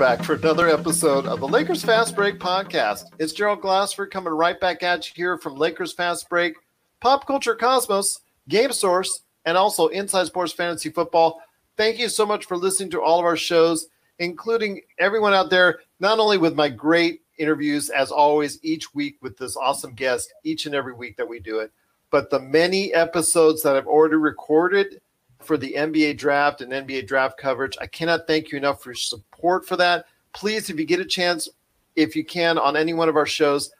[0.00, 3.04] Back for another episode of the Lakers Fast Break podcast.
[3.18, 6.54] It's Gerald Glassford coming right back at you here from Lakers Fast Break,
[7.02, 11.42] Pop Culture Cosmos, Game Source, and also Inside Sports Fantasy Football.
[11.76, 13.88] Thank you so much for listening to all of our shows,
[14.18, 19.36] including everyone out there, not only with my great interviews, as always, each week with
[19.36, 21.72] this awesome guest, each and every week that we do it,
[22.10, 25.02] but the many episodes that I've already recorded
[25.40, 27.76] for the NBA draft and NBA draft coverage.
[27.80, 30.06] I cannot thank you enough for your support for that.
[30.32, 31.48] Please, if you get a chance,
[31.96, 33.72] if you can, on any one of our shows,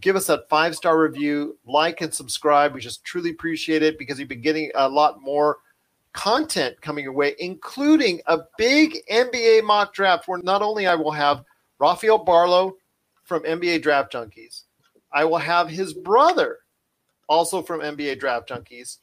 [0.00, 2.74] give us that five star review, like and subscribe.
[2.74, 5.58] We just truly appreciate it because you've been getting a lot more
[6.12, 11.10] content coming your way, including a big NBA mock draft where not only I will
[11.10, 11.44] have
[11.78, 12.76] Rafael Barlow
[13.24, 14.62] from NBA Draft Junkies,
[15.12, 16.58] I will have his brother,
[17.28, 18.98] also from NBA Draft Junkies,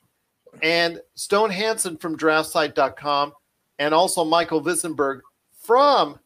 [0.61, 3.33] and Stone Hansen from draftsite.com
[3.79, 5.21] and also Michael Vissenberg
[5.53, 6.19] from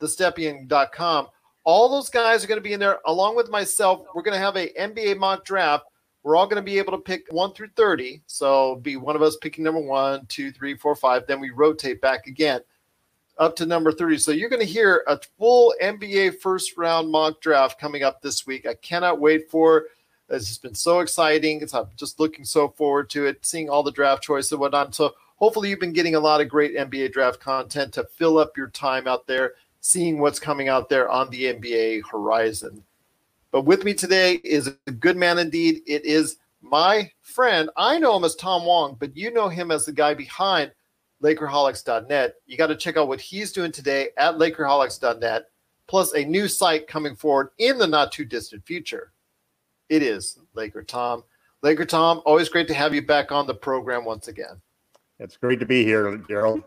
[0.00, 1.28] thestepien.com.
[1.64, 4.06] All those guys are going to be in there along with myself.
[4.14, 5.84] We're going to have a NBA mock draft.
[6.22, 8.22] We're all going to be able to pick one through 30.
[8.26, 11.26] So be one of us picking number one, two, three, four, five.
[11.26, 12.60] Then we rotate back again
[13.38, 14.18] up to number 30.
[14.18, 18.46] So you're going to hear a full NBA first round mock draft coming up this
[18.46, 18.66] week.
[18.66, 19.86] I cannot wait for
[20.28, 21.60] it's just been so exciting.
[21.60, 24.94] It's, I'm just looking so forward to it, seeing all the draft choices and whatnot.
[24.94, 28.56] So hopefully you've been getting a lot of great NBA draft content to fill up
[28.56, 32.82] your time out there, seeing what's coming out there on the NBA horizon.
[33.50, 35.82] But with me today is a good man indeed.
[35.86, 37.70] It is my friend.
[37.76, 40.72] I know him as Tom Wong, but you know him as the guy behind
[41.22, 42.34] Lakerholics.net.
[42.46, 45.44] You got to check out what he's doing today at Lakerholics.net,
[45.86, 49.12] plus a new site coming forward in the not too distant future.
[49.88, 51.24] It is Laker Tom.
[51.62, 54.60] Laker Tom, always great to have you back on the program once again.
[55.18, 56.62] It's great to be here, Gerald.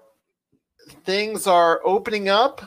[1.04, 2.62] Things are opening up,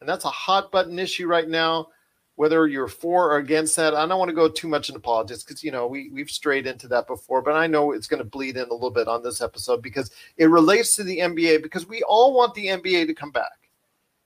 [0.00, 1.88] and that's a hot button issue right now.
[2.36, 5.42] Whether you're for or against that, I don't want to go too much into politics
[5.42, 8.28] because you know we we've strayed into that before, but I know it's going to
[8.28, 11.88] bleed in a little bit on this episode because it relates to the NBA because
[11.88, 13.57] we all want the NBA to come back.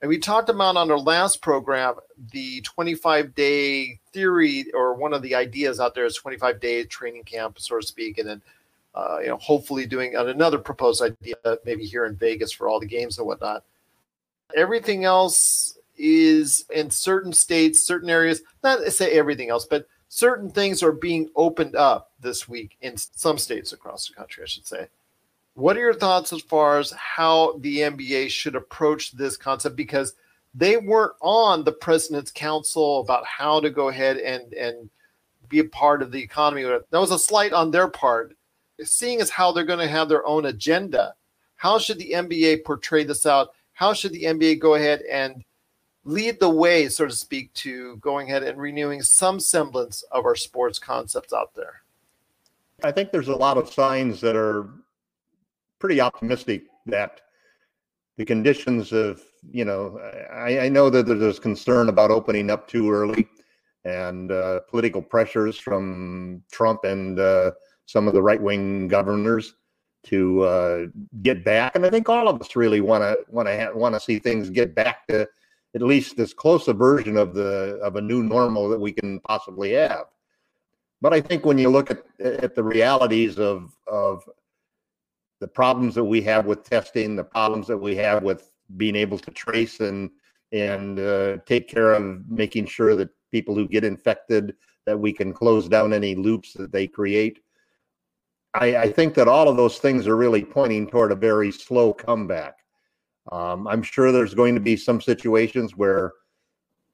[0.02, 1.94] And we talked about on our last program
[2.32, 7.22] the 25 day theory, or one of the ideas out there is 25 day training
[7.22, 8.42] camp, so to speak, and then
[8.96, 12.86] uh, you know hopefully doing another proposed idea maybe here in Vegas for all the
[12.86, 13.62] games and whatnot.
[14.56, 18.42] Everything else is in certain states, certain areas.
[18.64, 22.96] Not to say everything else, but certain things are being opened up this week in
[22.96, 24.88] some states across the country, I should say.
[25.54, 29.76] What are your thoughts as far as how the NBA should approach this concept?
[29.76, 30.14] Because
[30.54, 34.90] they weren't on the president's council about how to go ahead and and
[35.48, 36.62] be a part of the economy.
[36.62, 38.36] That was a slight on their part.
[38.82, 41.14] Seeing as how they're going to have their own agenda,
[41.56, 43.50] how should the NBA portray this out?
[43.74, 45.44] How should the NBA go ahead and
[46.04, 50.34] lead the way, so to speak, to going ahead and renewing some semblance of our
[50.34, 51.82] sports concepts out there?
[52.82, 54.68] I think there's a lot of signs that are
[55.82, 57.22] pretty optimistic that
[58.16, 59.20] the conditions of
[59.50, 59.98] you know
[60.32, 63.26] I, I know that there's concern about opening up too early
[63.84, 67.50] and uh, political pressures from Trump and uh,
[67.86, 69.56] some of the right wing governors
[70.04, 70.86] to uh,
[71.20, 71.74] get back.
[71.74, 74.20] And I think all of us really want to want to ha- want to see
[74.20, 75.26] things get back to
[75.74, 79.18] at least as close a version of the of a new normal that we can
[79.18, 80.04] possibly have.
[81.00, 84.22] But I think when you look at at the realities of of
[85.42, 89.18] the problems that we have with testing, the problems that we have with being able
[89.18, 90.08] to trace and
[90.52, 94.54] and uh, take care of making sure that people who get infected
[94.86, 97.40] that we can close down any loops that they create.
[98.54, 101.92] I, I think that all of those things are really pointing toward a very slow
[101.92, 102.58] comeback.
[103.32, 106.12] Um, I'm sure there's going to be some situations where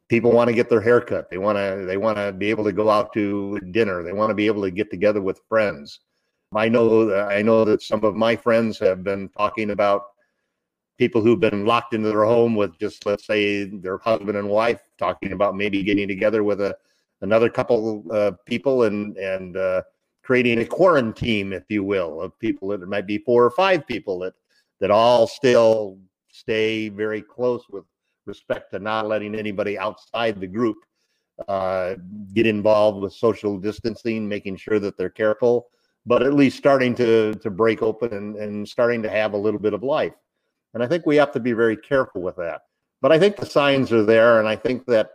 [0.09, 1.29] people want to get their hair cut.
[1.29, 4.03] They want to they want to be able to go out to dinner.
[4.03, 6.00] They want to be able to get together with friends.
[6.55, 10.06] I know I know that some of my friends have been talking about
[10.99, 14.81] people who've been locked into their home with just let's say their husband and wife
[14.99, 16.77] talking about maybe getting together with a
[17.21, 19.83] another couple uh, people and and uh,
[20.23, 23.87] creating a quarantine, if you will, of people that it might be four or five
[23.87, 24.35] people that
[24.81, 25.99] that all still
[26.31, 27.85] stay very close with
[28.27, 30.77] respect to not letting anybody outside the group
[31.47, 31.95] uh,
[32.35, 35.69] get involved with social distancing, making sure that they're careful,
[36.09, 39.61] but at least starting to to break open and, and starting to have a little
[39.61, 40.15] bit of life.
[40.73, 42.63] And I think we have to be very careful with that.
[43.03, 45.11] But I think the signs are there, and I think that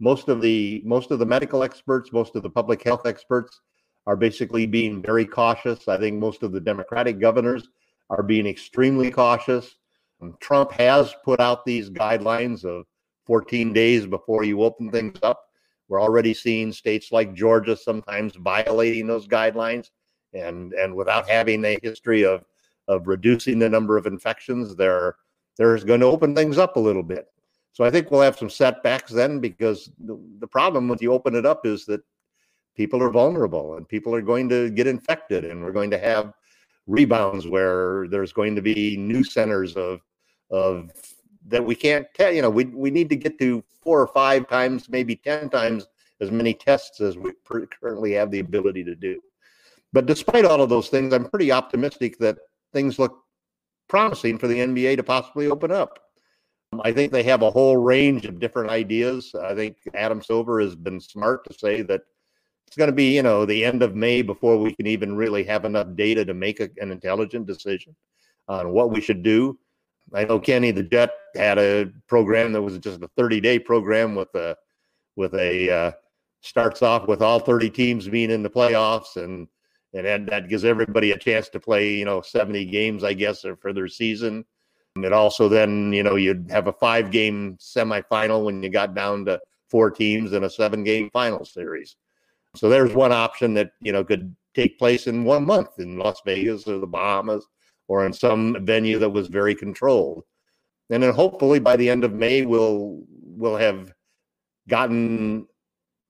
[0.00, 3.60] most of the most of the medical experts, most of the public health experts
[4.08, 5.86] are basically being very cautious.
[5.86, 7.68] I think most of the Democratic governors
[8.10, 9.76] are being extremely cautious.
[10.20, 12.84] Um, Trump has put out these guidelines of
[13.26, 15.40] 14 days before you open things up.
[15.88, 19.90] We're already seeing states like Georgia sometimes violating those guidelines
[20.34, 22.44] and and without having a history of
[22.88, 25.16] of reducing the number of infections, they're
[25.56, 27.28] they're going to open things up a little bit.
[27.72, 31.34] So I think we'll have some setbacks then because the, the problem when you open
[31.34, 32.02] it up is that
[32.76, 36.32] people are vulnerable and people are going to get infected and we're going to have
[36.86, 40.00] rebounds where there's going to be new centers of
[40.50, 40.90] of
[41.46, 44.48] that we can't tell you know we, we need to get to four or five
[44.48, 45.86] times maybe ten times
[46.20, 49.20] as many tests as we per- currently have the ability to do
[49.92, 52.38] but despite all of those things i'm pretty optimistic that
[52.72, 53.22] things look
[53.92, 55.98] promising for the nba to possibly open up.
[56.82, 59.34] I think they have a whole range of different ideas.
[59.34, 62.00] I think adam silver has been smart to say that
[62.66, 65.44] it's going to be you know the end of may before we can even really
[65.44, 67.94] have enough data to make a, an intelligent decision
[68.48, 69.58] on what we should do.
[70.14, 74.14] I know kenny the jet had a program that was just a 30 day program
[74.14, 74.56] with a
[75.16, 75.92] with a uh,
[76.40, 79.48] starts off with all 30 teams being in the playoffs and
[79.94, 83.72] and that gives everybody a chance to play you know 70 games i guess for
[83.72, 84.44] their season
[84.96, 89.24] it also then you know you'd have a five game semifinal when you got down
[89.24, 89.40] to
[89.70, 91.96] four teams in a seven game final series
[92.54, 96.20] so there's one option that you know could take place in one month in Las
[96.24, 97.46] Vegas or the Bahamas
[97.88, 100.24] or in some venue that was very controlled.
[100.90, 103.92] And then hopefully by the end of May we'll we'll have
[104.68, 105.46] gotten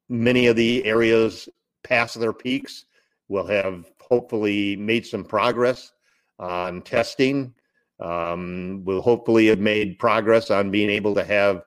[0.08, 1.48] many of the areas
[1.84, 2.84] past their peaks.
[3.32, 5.90] We'll have hopefully made some progress
[6.38, 7.54] on testing.
[7.98, 11.62] Um, we'll hopefully have made progress on being able to have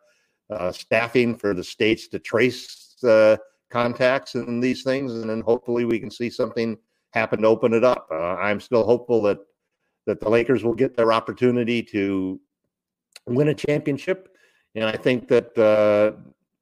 [0.52, 3.38] uh, staffing for the states to trace uh,
[3.72, 6.78] contacts and these things, and then hopefully we can see something
[7.14, 8.10] happen to open it up.
[8.12, 9.40] Uh, I'm still hopeful that
[10.06, 12.40] that the Lakers will get their opportunity to
[13.26, 14.38] win a championship,
[14.76, 16.12] and I think that uh,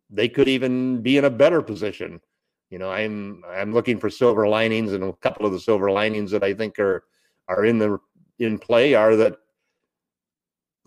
[0.10, 2.22] they could even be in a better position.
[2.74, 6.32] You know, I'm I'm looking for silver linings, and a couple of the silver linings
[6.32, 7.04] that I think are
[7.48, 8.00] are in the
[8.40, 9.38] in play are that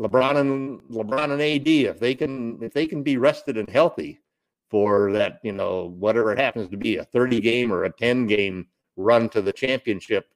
[0.01, 4.19] LeBron and LeBron and AD, if they can if they can be rested and healthy,
[4.69, 8.27] for that, you know, whatever it happens to be, a 30 game or a 10
[8.27, 8.67] game
[8.97, 10.27] run to the championship.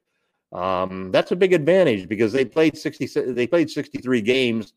[0.52, 4.72] Um, that's a big advantage because they played 60 they played 63 games.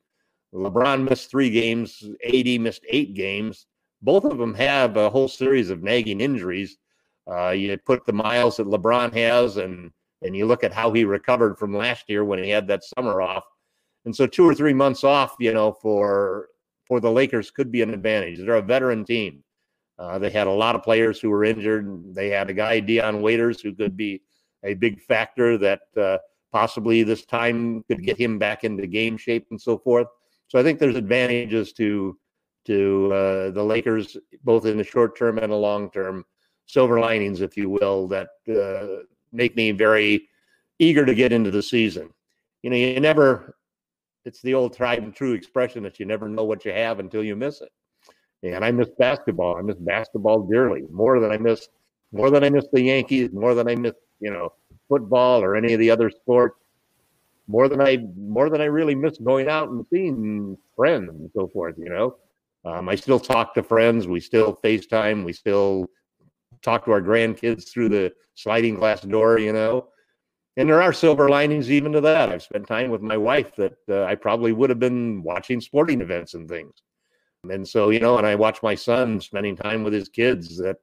[0.56, 3.68] LeBron missed 3 games, AD missed 8 games.
[4.04, 6.78] Both of them have a whole series of nagging injuries.
[7.30, 9.92] Uh, you put the miles that LeBron has and
[10.22, 13.22] and you look at how he recovered from last year when he had that summer
[13.22, 13.44] off.
[14.06, 16.50] And so 2 or 3 months off, you know, for
[16.86, 18.40] for the Lakers could be an advantage.
[18.40, 19.44] They're a veteran team.
[19.98, 22.14] Uh, they had a lot of players who were injured.
[22.14, 24.22] They had a guy, Dion Waiters, who could be
[24.64, 26.18] a big factor that uh,
[26.52, 30.08] possibly this time could get him back into game shape and so forth.
[30.48, 32.18] So I think there's advantages to
[32.66, 36.26] to uh, the Lakers, both in the short term and the long term,
[36.66, 40.28] silver linings, if you will, that uh, make me very
[40.80, 42.10] eager to get into the season.
[42.62, 43.56] You know, you never
[44.26, 47.24] it's the old tried and true expression that you never know what you have until
[47.24, 47.72] you miss it.
[48.44, 49.58] And I miss basketball.
[49.58, 51.68] I miss basketball dearly, more than I miss
[52.12, 54.54] more than I miss the Yankees, more than I miss, you know,
[54.88, 56.60] football or any of the other sports.
[57.48, 61.48] More than I more than I really miss going out and seeing friends and so
[61.48, 62.16] forth, you know.
[62.66, 64.08] Um, I still talk to friends.
[64.08, 65.24] We still FaceTime.
[65.24, 65.88] We still
[66.62, 69.90] talk to our grandkids through the sliding glass door, you know
[70.58, 72.30] and there are silver linings even to that.
[72.30, 76.02] I've spent time with my wife that uh, I probably would have been watching sporting
[76.02, 76.74] events and things.
[77.50, 80.78] And so, you know, and I watch my son spending time with his kids that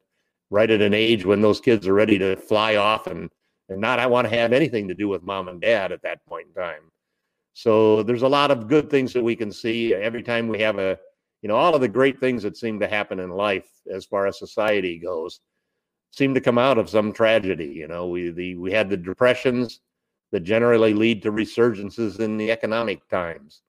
[0.51, 3.31] right at an age when those kids are ready to fly off and
[3.69, 6.27] and not I want to have anything to do with mom and dad at that
[6.27, 6.91] point in time.
[7.55, 10.81] So there's a lot of good things that we can see every time we have
[10.81, 10.99] a
[11.43, 14.27] You know, all of the great things that seem to happen in life as far
[14.27, 15.41] as society goes
[16.11, 17.67] seem to come out of some tragedy.
[17.67, 19.81] You know, we the we had the depressions
[20.33, 23.63] that generally lead to resurgences in the economic times.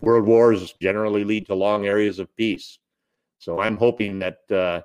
[0.00, 2.78] World wars generally lead to long areas of peace.
[3.38, 4.82] So I'm hoping that uh,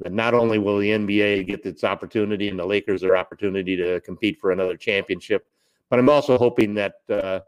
[0.00, 4.00] that not only will the NBA get its opportunity and the Lakers their opportunity to
[4.00, 5.46] compete for another championship,
[5.90, 7.40] but I'm also hoping that uh,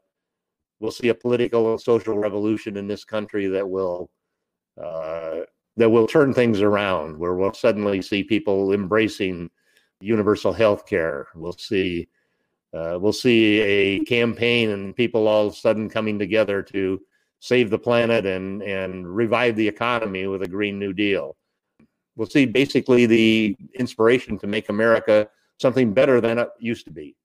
[0.80, 4.10] we'll see a political and social revolution in this country that will
[4.82, 5.40] uh,
[5.76, 9.50] that will turn things around, where we'll suddenly see people embracing
[10.00, 11.28] universal health care.
[11.34, 12.08] We'll see
[12.72, 17.00] uh, we'll see a campaign and people all of a sudden coming together to
[17.40, 21.37] save the planet and and revive the economy with a green new deal
[22.16, 27.16] we'll see basically the inspiration to make america something better than it used to be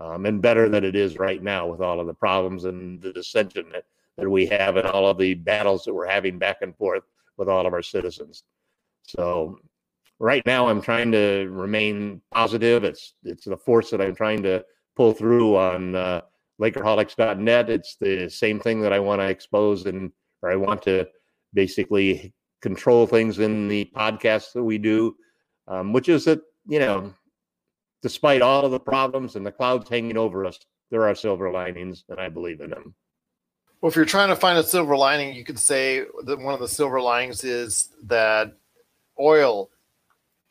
[0.00, 3.12] um, and better than it is right now with all of the problems and the
[3.12, 3.84] dissension that,
[4.16, 7.04] that we have and all of the battles that we're having back and forth
[7.36, 8.44] with all of our citizens
[9.06, 9.58] so
[10.18, 14.64] right now i'm trying to remain positive it's it's the force that i'm trying to
[14.96, 16.20] pull through on uh,
[16.60, 17.70] Lakerholics.net.
[17.70, 21.08] It's the same thing that I want to expose and or I want to
[21.54, 25.16] basically control things in the podcasts that we do,
[25.68, 27.12] um, which is that you know,
[28.02, 30.58] despite all of the problems and the clouds hanging over us,
[30.90, 32.94] there are silver linings, and I believe in them.
[33.80, 36.60] Well, if you're trying to find a silver lining, you could say that one of
[36.60, 38.52] the silver linings is that
[39.18, 39.70] oil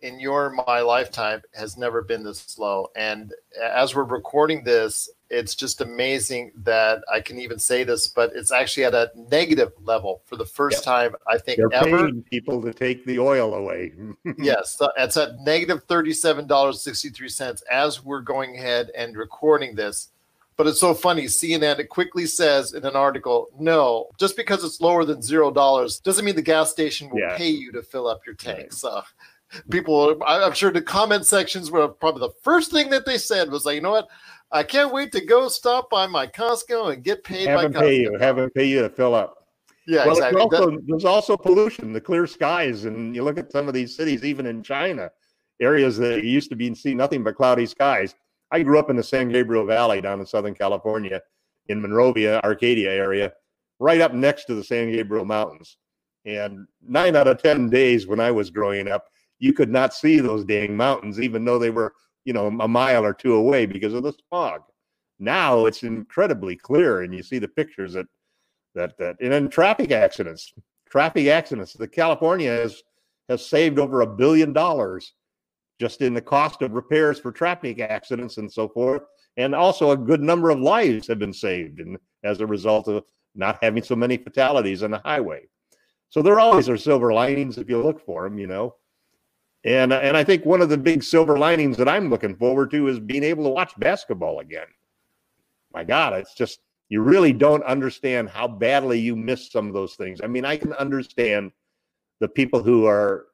[0.02, 2.88] in your my lifetime has never been this low.
[2.96, 8.32] And as we're recording this, it's just amazing that I can even say this, but
[8.34, 12.06] it's actually at a negative level for the first time I think They're ever.
[12.06, 13.94] Paying people to take the oil away.
[14.38, 20.10] yes, it's at negative thirty-seven dollars sixty-three cents as we're going ahead and recording this.
[20.56, 21.24] But it's so funny.
[21.26, 26.00] CNN it quickly says in an article, no, just because it's lower than zero dollars
[26.00, 27.38] doesn't mean the gas station will yeah.
[27.38, 28.58] pay you to fill up your tank.
[28.58, 28.74] Right.
[28.74, 29.02] So
[29.70, 33.66] people, I'm sure the comment sections were probably the first thing that they said was
[33.66, 34.08] like, you know what?
[34.52, 37.48] I can't wait to go stop by my Costco and get paid.
[37.48, 38.18] Have them pay you.
[38.18, 39.48] Have them pay you to fill up.
[39.86, 40.42] Yeah, well, exactly.
[40.42, 43.96] Also, that, there's also pollution, the clear skies, and you look at some of these
[43.96, 45.10] cities, even in China,
[45.60, 48.16] areas that used to be see nothing but cloudy skies.
[48.52, 51.22] I grew up in the San Gabriel Valley down in Southern California,
[51.68, 53.34] in Monrovia, Arcadia area,
[53.80, 55.78] right up next to the San Gabriel Mountains.
[56.26, 59.06] And nine out of ten days when I was growing up,
[59.40, 61.94] you could not see those dang mountains, even though they were,
[62.26, 64.62] you know, a mile or two away because of the smog.
[65.20, 68.08] Now it's incredibly clear, and you see the pictures that
[68.76, 70.54] that that and then traffic accidents,
[70.90, 71.74] traffic accidents.
[71.74, 72.84] The California has
[73.28, 75.14] has saved over a billion dollars
[75.80, 79.04] just in the cost of repairs for traffic accidents and so forth.
[79.38, 83.04] And also a good number of lives have been saved and as a result of
[83.36, 85.48] not having so many fatalities on the highway.
[86.10, 88.76] So there always are silver linings if you look for them, you know.
[89.66, 92.88] And and I think one of the big silver linings that I'm looking forward to
[92.88, 94.68] is being able to watch basketball again.
[95.74, 99.96] My God, it's just you really don't understand how badly you miss some of those
[99.96, 100.22] things.
[100.24, 101.52] I mean, I can understand
[102.20, 103.28] the people who are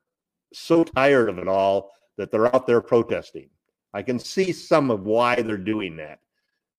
[0.53, 3.49] so tired of it all that they're out there protesting.
[3.93, 6.19] I can see some of why they're doing that.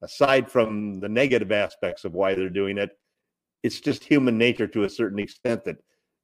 [0.03, 2.91] Aside from the negative aspects of why they're doing it,
[3.62, 5.76] it's just human nature to a certain extent that,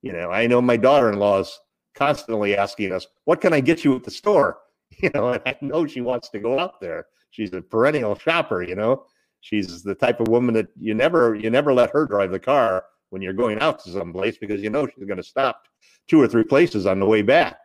[0.02, 1.59] you know, I know my daughter in law's
[1.95, 4.59] constantly asking us, "What can I get you at the store?"
[5.01, 7.07] You know, and I know she wants to go out there.
[7.31, 8.63] She's a perennial shopper.
[8.63, 9.07] You know,
[9.41, 12.85] she's the type of woman that you never you never let her drive the car
[13.09, 15.63] when you're going out to some place because you know she's going to stop
[16.09, 17.59] two or three places on the way back.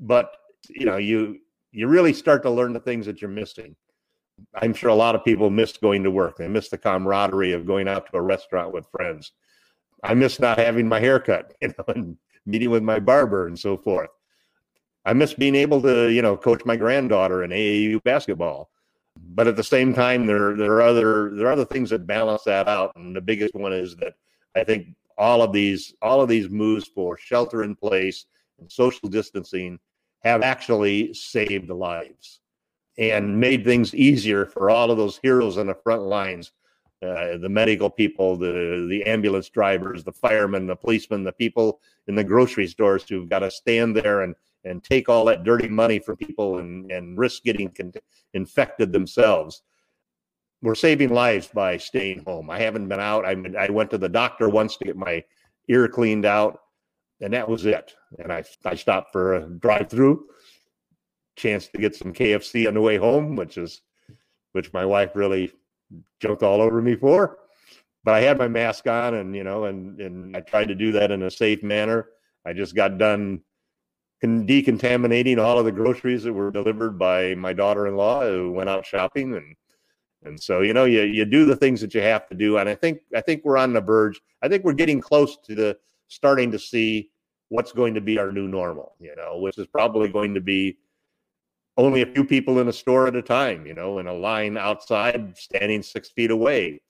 [0.00, 0.30] But
[0.68, 1.38] you know, you
[1.72, 3.76] you really start to learn the things that you're missing.
[4.54, 6.36] I'm sure a lot of people miss going to work.
[6.36, 9.32] They miss the camaraderie of going out to a restaurant with friends.
[10.04, 12.16] I miss not having my hair cut, you know, and
[12.48, 14.10] meeting with my barber and so forth.
[15.04, 18.70] I miss being able to, you know, coach my granddaughter in AAU basketball.
[19.16, 22.44] But at the same time, there there are other there are other things that balance
[22.44, 22.94] that out.
[22.96, 24.14] And the biggest one is that
[24.56, 28.26] I think all of these all of these moves for shelter in place
[28.58, 29.78] and social distancing
[30.20, 32.40] have actually saved lives
[32.96, 36.52] and made things easier for all of those heroes on the front lines
[37.00, 42.14] uh, the medical people, the the ambulance drivers, the firemen, the policemen, the people in
[42.14, 46.00] the grocery stores who've got to stand there and and take all that dirty money
[46.00, 47.92] from people and and risk getting con-
[48.34, 49.62] infected themselves.
[50.60, 52.50] We're saving lives by staying home.
[52.50, 53.24] I haven't been out.
[53.24, 55.22] I I went to the doctor once to get my
[55.68, 56.58] ear cleaned out,
[57.20, 57.94] and that was it.
[58.18, 60.26] And I I stopped for a drive through,
[61.36, 63.82] chance to get some KFC on the way home, which is
[64.50, 65.52] which my wife really
[66.20, 67.38] jumped all over me for.
[68.04, 70.92] but I had my mask on, and you know, and and I tried to do
[70.92, 72.08] that in a safe manner.
[72.44, 73.42] I just got done
[74.22, 79.34] decontaminating all of the groceries that were delivered by my daughter-in-law who went out shopping
[79.34, 79.54] and
[80.24, 82.68] and so you know you you do the things that you have to do and
[82.68, 85.78] i think i think we're on the verge i think we're getting close to the
[86.08, 87.10] starting to see
[87.50, 90.76] what's going to be our new normal you know which is probably going to be
[91.78, 94.58] only a few people in a store at a time you know in a line
[94.58, 96.80] outside standing six feet away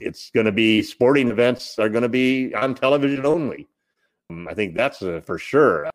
[0.00, 3.68] it's going to be sporting events are going to be on television only
[4.30, 5.88] um, i think that's for sure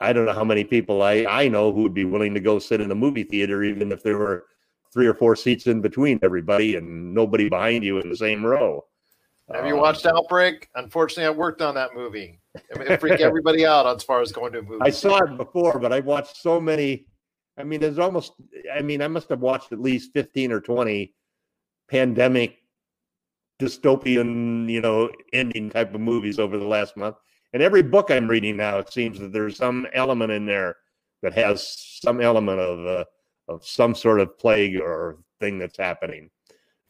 [0.00, 2.58] I don't know how many people I, I know who would be willing to go
[2.58, 4.46] sit in a movie theater, even if there were
[4.92, 8.84] three or four seats in between everybody and nobody behind you in the same row.
[9.52, 10.68] Have you watched um, Outbreak?
[10.74, 12.40] Unfortunately, I worked on that movie.
[12.54, 14.80] It freaked everybody out as far as going to a movie.
[14.80, 17.06] I saw it before, but I watched so many.
[17.56, 18.32] I mean, there's almost.
[18.74, 21.14] I mean, I must have watched at least fifteen or twenty
[21.88, 22.56] pandemic
[23.60, 27.16] dystopian, you know, ending type of movies over the last month.
[27.52, 30.76] And every book I'm reading now, it seems that there's some element in there
[31.22, 33.04] that has some element of uh,
[33.48, 36.30] of some sort of plague or thing that's happening.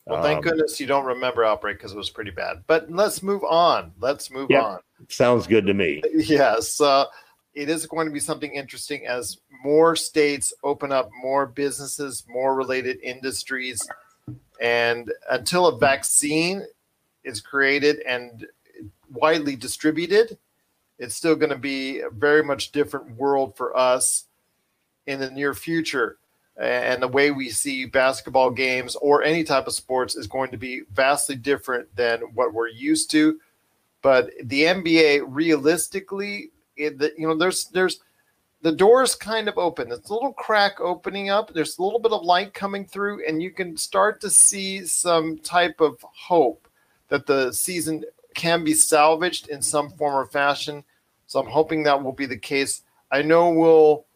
[0.06, 2.64] Well, thank um, goodness you don't remember Outbreak because it was pretty bad.
[2.66, 3.92] But let's move on.
[3.98, 4.78] Let's move yeah, on.
[5.08, 6.02] Sounds good to me.
[6.14, 6.80] Yes.
[6.80, 7.06] Uh,
[7.54, 12.54] it is going to be something interesting as more states open up more businesses, more
[12.54, 13.86] related industries.
[14.60, 16.64] And until a vaccine
[17.22, 18.46] is created and
[19.12, 20.36] widely distributed,
[20.98, 24.24] it's still going to be a very much different world for us
[25.06, 26.18] in the near future.
[26.56, 30.56] And the way we see basketball games or any type of sports is going to
[30.56, 33.40] be vastly different than what we're used to.
[34.02, 38.00] But the NBA, realistically, it, the, you know, there's there's
[38.62, 39.92] the door's kind of open.
[39.92, 41.52] It's a little crack opening up.
[41.52, 45.36] There's a little bit of light coming through, and you can start to see some
[45.38, 46.66] type of hope
[47.08, 48.04] that the season
[48.34, 50.82] can be salvaged in some form or fashion.
[51.26, 52.82] So I'm hoping that will be the case.
[53.10, 54.06] I know we'll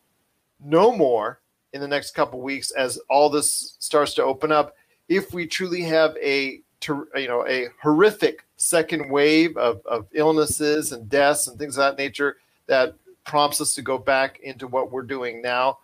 [0.65, 1.41] know more
[1.73, 4.75] in the next couple weeks as all this starts to open up.
[5.09, 11.09] If we truly have a you know a horrific second wave of, of illnesses and
[11.09, 12.37] deaths and things of that nature
[12.69, 15.79] that prompts us to go back into what we're doing now.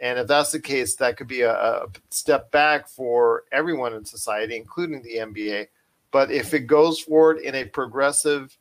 [0.00, 4.04] And if that's the case, that could be a, a step back for everyone in
[4.04, 5.68] society, including the NBA.
[6.10, 8.56] But if it goes forward in a progressive,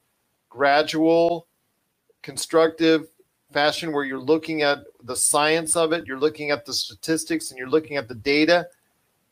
[0.50, 1.48] gradual,
[2.22, 3.08] constructive
[3.52, 7.58] fashion where you're looking at the science of it, you're looking at the statistics, and
[7.58, 8.68] you're looking at the data,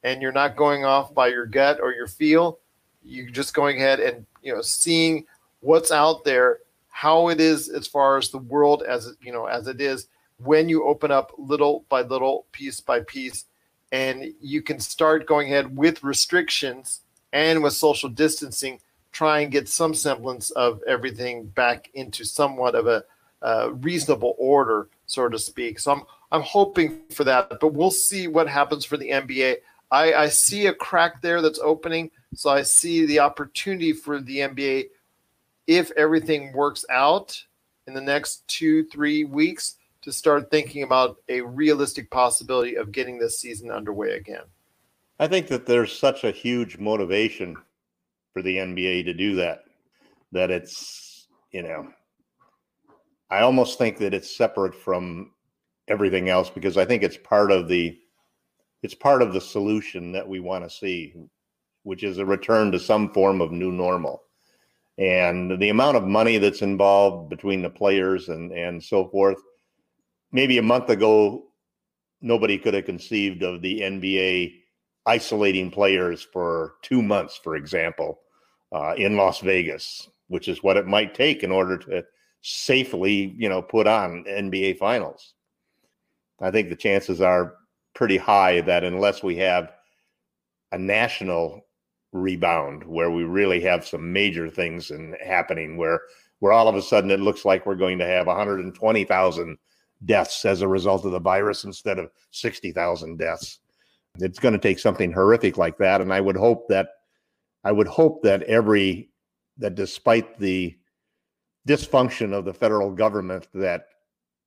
[0.03, 2.59] and you're not going off by your gut or your feel.
[3.03, 5.25] You're just going ahead and you know seeing
[5.61, 9.67] what's out there, how it is as far as the world as you know as
[9.67, 10.07] it is
[10.43, 13.45] when you open up little by little, piece by piece,
[13.91, 17.01] and you can start going ahead with restrictions
[17.33, 18.79] and with social distancing,
[19.11, 23.03] try and get some semblance of everything back into somewhat of a
[23.41, 25.79] uh, reasonable order, so to speak.
[25.79, 29.57] So I'm I'm hoping for that, but we'll see what happens for the NBA.
[29.91, 34.37] I, I see a crack there that's opening, so I see the opportunity for the
[34.37, 34.89] NBA
[35.69, 37.39] if everything works out
[37.85, 43.19] in the next two three weeks to start thinking about a realistic possibility of getting
[43.19, 44.41] this season underway again.
[45.19, 47.55] I think that there's such a huge motivation
[48.33, 49.65] for the NBA to do that
[50.31, 51.87] that it's, you know,
[53.29, 55.33] I almost think that it's separate from
[55.87, 57.95] everything else because I think it's part of the
[58.81, 61.13] it's part of the solution that we want to see,
[61.83, 64.23] which is a return to some form of new normal.
[64.99, 69.37] And the amount of money that's involved between the players and and so forth,
[70.33, 71.45] maybe a month ago,
[72.21, 74.55] nobody could have conceived of the NBA
[75.05, 78.19] isolating players for two months, for example,
[78.73, 82.03] uh, in Las Vegas, which is what it might take in order to
[82.41, 85.33] safely, you know, put on NBA finals.
[86.41, 87.55] I think the chances are
[87.95, 89.71] pretty high that unless we have
[90.73, 91.65] a national
[92.11, 96.01] rebound where we really have some major things in happening where
[96.39, 99.57] where all of a sudden it looks like we're going to have 120,000
[100.05, 103.59] deaths as a result of the virus instead of 60,000 deaths.
[104.19, 106.87] It's going to take something horrific like that, and I would hope that
[107.63, 109.11] I would hope that every
[109.57, 110.75] that despite the
[111.67, 113.85] dysfunction of the federal government that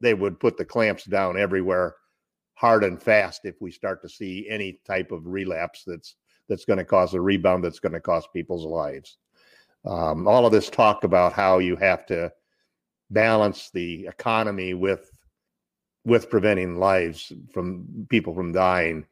[0.01, 1.95] they would put the clamps down everywhere
[2.55, 6.17] hard and fast if we start to see any type of relapse that's
[6.53, 9.17] that's going to cause a rebound that's going to cost people's lives.
[9.87, 12.31] Um, all of this talk about how you have to
[13.11, 15.11] balance the economy with
[16.05, 19.07] with preventing lives from people from dying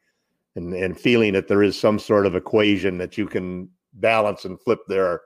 [0.57, 4.61] and and feeling that there is some sort of equation that you can balance and
[4.61, 5.23] flip there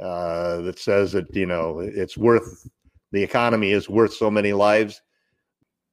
[0.00, 2.68] uh, that says that you know it's worth
[3.10, 5.00] the economy is worth so many lives.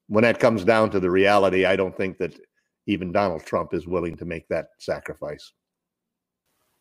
[0.08, 2.40] When that comes down to the reality, I don't think that
[2.88, 5.54] even Donald Trump is willing to make that sacrifice.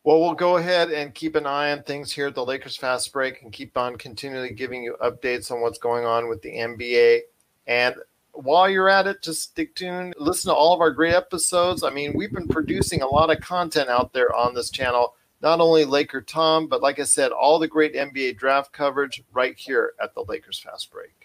[0.03, 3.11] Well, we'll go ahead and keep an eye on things here at the Lakers Fast
[3.11, 7.21] Break and keep on continually giving you updates on what's going on with the NBA.
[7.65, 7.95] And
[8.31, 10.13] while you're at it, just stick tuned.
[10.19, 11.83] Listen to all of our great episodes.
[11.83, 15.15] I mean, we've been producing a lot of content out there on this channel.
[15.41, 19.57] Not only Laker Tom, but like I said, all the great NBA draft coverage right
[19.57, 21.24] here at the Lakers Fast Break.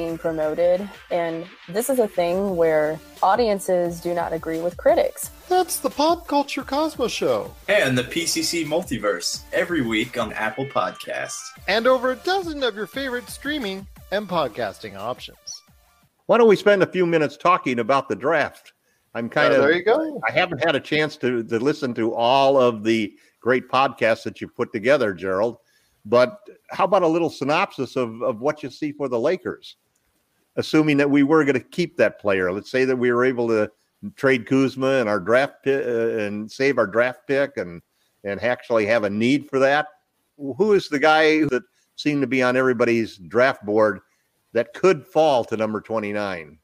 [0.17, 5.29] promoted, and this is a thing where audiences do not agree with critics.
[5.47, 7.53] That's the Pop Culture Cosmos Show.
[7.69, 11.39] And the PCC Multiverse every week on Apple Podcasts.
[11.67, 15.37] And over a dozen of your favorite streaming and podcasting options.
[16.25, 18.73] Why don't we spend a few minutes talking about the draft?
[19.13, 20.21] I'm kind Uh, of there you go.
[20.27, 24.39] I haven't had a chance to to listen to all of the great podcasts that
[24.41, 25.57] you put together, Gerald.
[26.05, 26.39] But
[26.71, 29.75] how about a little synopsis of, of what you see for the Lakers?
[30.57, 33.47] Assuming that we were going to keep that player, let's say that we were able
[33.47, 33.71] to
[34.15, 37.81] trade Kuzma and our draft pick, uh, and save our draft pick and
[38.23, 39.87] and actually have a need for that.
[40.37, 41.63] Who is the guy that
[41.95, 43.99] seemed to be on everybody's draft board
[44.53, 46.57] that could fall to number 29?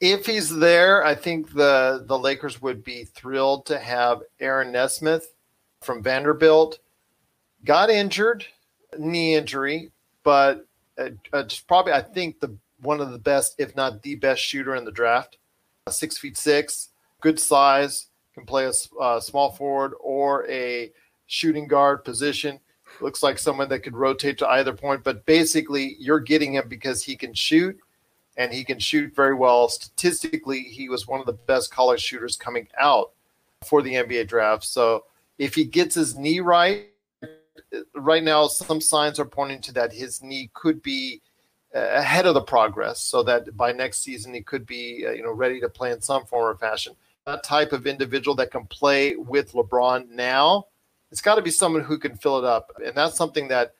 [0.00, 5.34] If he's there, I think the the Lakers would be thrilled to have Aaron Nesmith
[5.82, 6.78] from Vanderbilt.
[7.64, 8.44] Got injured,
[8.98, 10.66] knee injury, but
[10.98, 14.40] uh, uh, just probably I think the one of the best, if not the best
[14.40, 15.38] shooter in the draft.
[15.88, 20.92] Six feet six, good size, can play a uh, small forward or a
[21.26, 22.60] shooting guard position.
[23.00, 27.02] Looks like someone that could rotate to either point, but basically you're getting him because
[27.02, 27.76] he can shoot
[28.36, 29.68] and he can shoot very well.
[29.68, 33.12] Statistically, he was one of the best college shooters coming out
[33.64, 34.64] for the NBA draft.
[34.64, 35.04] So
[35.38, 36.88] if he gets his knee right,
[37.94, 41.33] right now some signs are pointing to that his knee could be uh,
[41.74, 45.32] ahead of the progress, so that by next season he could be uh, you know
[45.32, 46.94] ready to play in some form or fashion.
[47.26, 50.66] That type of individual that can play with LeBron now,
[51.10, 53.74] it's got to be someone who can fill it up, and that's something that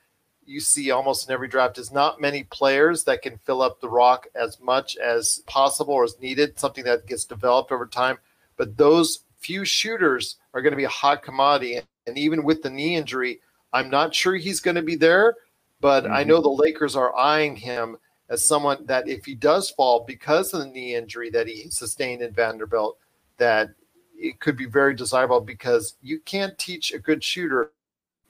[0.47, 3.89] you see almost in every draft is not many players that can fill up the
[3.89, 8.19] rock as much as possible or as needed, something that gets developed over time.
[8.57, 11.81] But those few shooters are going to be a hot commodity.
[12.07, 13.41] And even with the knee injury,
[13.73, 15.37] I'm not sure he's going to be there,
[15.81, 16.31] but I mm-hmm.
[16.31, 17.97] know the Lakers are eyeing him
[18.29, 22.23] as someone that if he does fall because of the knee injury that he sustained
[22.23, 22.99] in Vanderbilt,
[23.37, 23.71] that
[24.17, 27.73] it could be very desirable because you can't teach a good shooter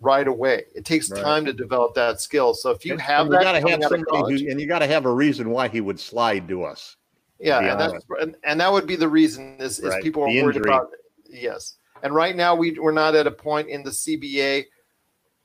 [0.00, 0.64] right away.
[0.74, 1.22] It takes Right.
[1.22, 2.54] time to develop that skill.
[2.54, 4.66] So if you And- have and that, you gotta have somebody college- who, and you
[4.66, 6.96] got to have a reason why he would slide to us.
[7.40, 10.28] yeah, and that's and, and that would be the reason is, is Right, people are
[10.28, 10.90] worried about
[11.28, 11.76] yes.
[12.02, 14.66] And right now we we're not at a point in the CBA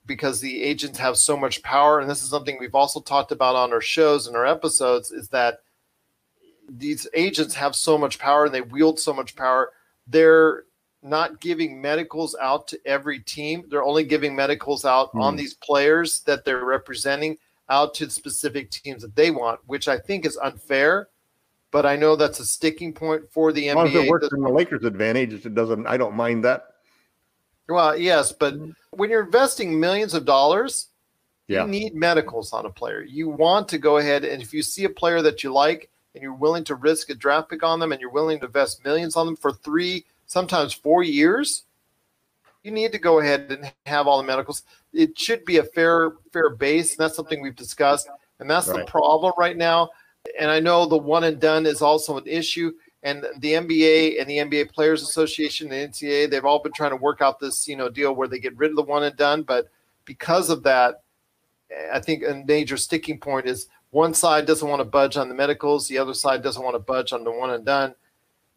[0.09, 3.55] because the agents have so much power, and this is something we've also talked about
[3.55, 5.59] on our shows and our episodes, is that
[6.67, 9.71] these agents have so much power and they wield so much power.
[10.07, 10.63] They're
[11.03, 13.63] not giving medicals out to every team.
[13.69, 15.37] They're only giving medicals out on Hmm.
[15.37, 17.37] these players that they're representing
[17.69, 21.07] out to specific teams that they want, which I think is unfair.
[21.71, 24.05] But I know that's a sticking point for the As long as NBA.
[24.05, 25.85] it works in the Lakers' advantage, it doesn't.
[25.85, 26.65] I don't mind that.
[27.69, 28.55] Well, yes, but
[28.91, 30.87] when you're investing millions of dollars,
[31.47, 31.63] Yeah.
[31.63, 33.01] you need medicals on a player.
[33.01, 36.21] You want to go ahead and if you see a player that you like and
[36.23, 39.15] you're willing to risk a draft pick on them and you're willing to invest millions
[39.15, 41.63] on them for three, sometimes four years,
[42.63, 44.63] you need to go ahead and have all the medicals.
[44.93, 48.09] It should be a fair fair base, and that's something we've discussed.
[48.39, 48.85] And that's Right.
[48.85, 49.89] the problem right now.
[50.37, 52.73] And I know the one and done is also an issue.
[53.01, 56.97] And the NBA and the NBA Players Association, the NCAA, they've all been trying to
[56.97, 59.43] work out this, you know, deal where they get rid of the one and done.
[59.43, 59.69] But
[60.03, 61.03] because of that,
[61.93, 65.35] I think a major sticking point is one side doesn't want to budge on the
[65.35, 67.95] medicals, the other side doesn't want to budge on the one and done.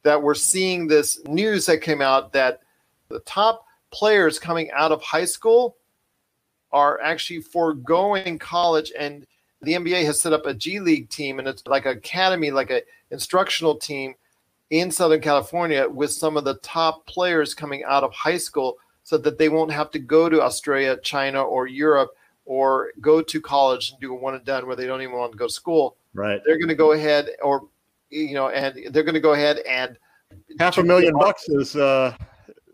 [0.02, 2.60] That we're seeing this news that came out that
[3.08, 5.76] the top players coming out of high school
[6.72, 9.26] are actually foregoing college and
[9.60, 12.70] the NBA has set up a G League team and it's like an academy, like
[12.70, 14.14] a instructional team
[14.72, 19.18] in Southern California with some of the top players coming out of high school so
[19.18, 22.10] that they won't have to go to Australia, China, or Europe
[22.46, 25.30] or go to college and do a one and done where they don't even want
[25.30, 25.96] to go to school.
[26.14, 26.40] Right.
[26.46, 27.68] They're going to go ahead or,
[28.08, 29.98] you know, and they're going to go ahead and
[30.58, 32.16] half a million bucks is, uh,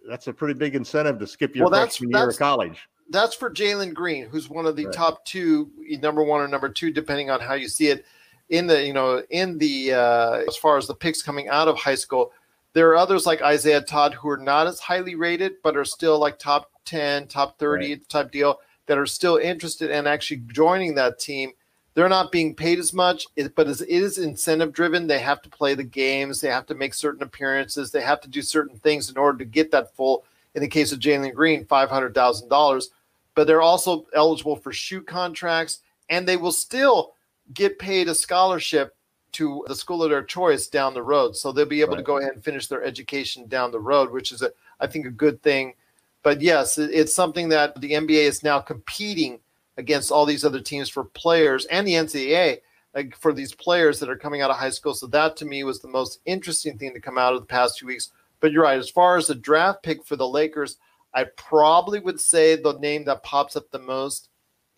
[0.09, 2.89] that's a pretty big incentive to skip your Well, that's- freshman year of college.
[3.11, 4.95] that's for Jalen Green, who's one of the Right.
[4.95, 5.69] top two,
[6.01, 8.05] number one or number two, depending on how you see it.
[8.51, 11.77] In the you know in the uh, as far as the picks coming out of
[11.77, 12.33] high school,
[12.73, 16.19] there are others like Isaiah Todd who are not as highly rated, but are still
[16.19, 21.19] like top ten, top thirty type deal that are still interested in actually joining that
[21.19, 21.53] team.
[21.95, 25.07] They're not being paid as much, but it is incentive driven.
[25.07, 28.29] They have to play the games, they have to make certain appearances, they have to
[28.29, 30.25] do certain things in order to get that full.
[30.55, 32.91] In the case of Jalen Green, five hundred thousand dollars
[33.39, 37.13] but they're also eligible for shoot contracts and they will still
[37.55, 38.95] get paid a scholarship
[39.33, 41.37] to the school of their choice down the road.
[41.37, 44.33] So they'll be able to go ahead and finish their education down the road which
[44.33, 45.75] is a, i think a good thing.
[46.23, 49.41] But yes it's something that the nba is now competing
[49.77, 52.59] against all these other teams for players and the ncaa
[52.95, 54.95] like for these players that are coming out of high school.
[54.95, 57.79] So that to me was the most interesting thing to come out of the past
[57.79, 58.11] two weeks.
[58.41, 60.79] But you're right as far as the draft pick for the lakers
[61.15, 64.29] I probably would say the name that pops up the most,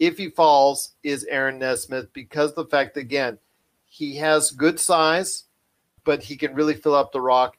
[0.01, 3.39] if he falls, is Aaron Nesmith because the fact again,
[3.85, 5.45] he has good size,
[6.05, 7.57] but he can really fill up the rock.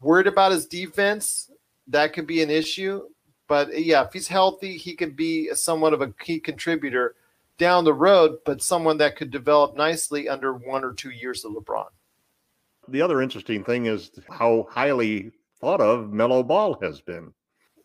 [0.00, 1.50] Worried about his defense,
[1.88, 3.02] that could be an issue.
[3.48, 7.16] But yeah, if he's healthy, he could be somewhat of a key contributor
[7.58, 11.52] down the road, but someone that could develop nicely under one or two years of
[11.52, 11.88] LeBron.
[12.88, 17.34] The other interesting thing is how highly thought of Melo Ball has been.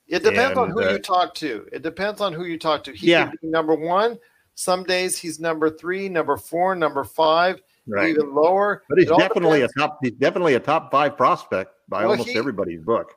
[0.08, 1.68] It depends on who uh, you talk to.
[1.72, 2.92] It depends on who you talk to.
[2.94, 3.32] He Yeah.
[3.42, 4.20] number one.
[4.54, 8.84] Some days he's number three, number four, number five, even lower.
[8.88, 9.74] But he's definitely depends.
[9.76, 10.00] a top.
[10.02, 13.16] He's definitely a top five prospect by Well, almost he- everybody's book.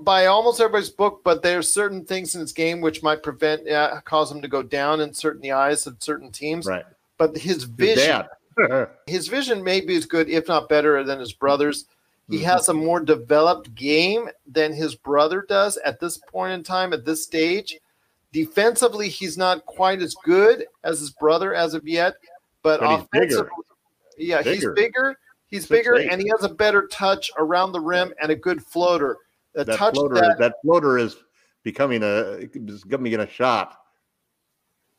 [0.00, 4.00] by almost everybody's book, but there's certain things in his game which might prevent, uh,
[4.04, 6.66] cause him to go down in certain the eyes of certain teams.
[6.66, 6.84] Right.
[7.18, 8.24] But his vision,
[9.06, 11.84] his vision may be as good, if not better, than his brother's.
[12.30, 12.44] He Mhm.
[12.44, 17.04] has a more developed game than his brother does at this point in time, at
[17.04, 17.78] this stage.
[18.32, 22.14] Defensively, he's not quite as good as his brother as of yet,
[22.62, 23.24] but, But he's bigger.
[23.44, 23.64] offensively,
[24.18, 24.72] yeah, he's Bigger.
[24.72, 25.16] bigger.
[25.48, 26.08] He's Six bigger, eight.
[26.10, 29.18] and he has a better touch around the rim and a good floater.
[29.54, 30.14] A that touch floater.
[30.16, 31.16] that That, floater is
[31.62, 33.78] becoming a becoming a shot.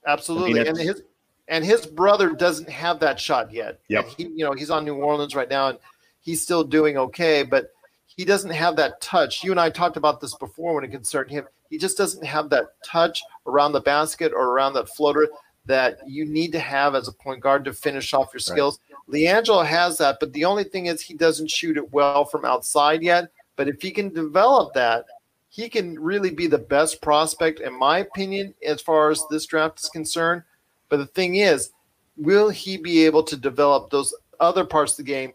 [0.08, 1.02] Absolutely, and his
[1.48, 3.80] and his brother doesn't have that shot yet.
[3.90, 5.80] Yeah, he, you know, he's on New Orleans right now, and
[6.26, 7.70] he's still doing okay, but
[8.08, 9.44] he doesn't have that touch.
[9.44, 11.46] You and I talked about this before when it concerned him.
[11.70, 15.30] He just doesn't have that touch around the basket or around that floater
[15.66, 18.80] that you need to have as a point guard to finish off your skills.
[19.10, 23.04] Leangelo has that, but the only thing is he doesn't shoot it well from outside
[23.04, 23.30] yet.
[23.56, 25.06] But if he can develop that,
[25.50, 29.80] he can really be the best prospect, in my opinion, as far as this draft
[29.80, 30.44] is concerned.
[30.90, 31.72] But the thing is,
[32.18, 35.34] will he be able to develop those other parts of the game,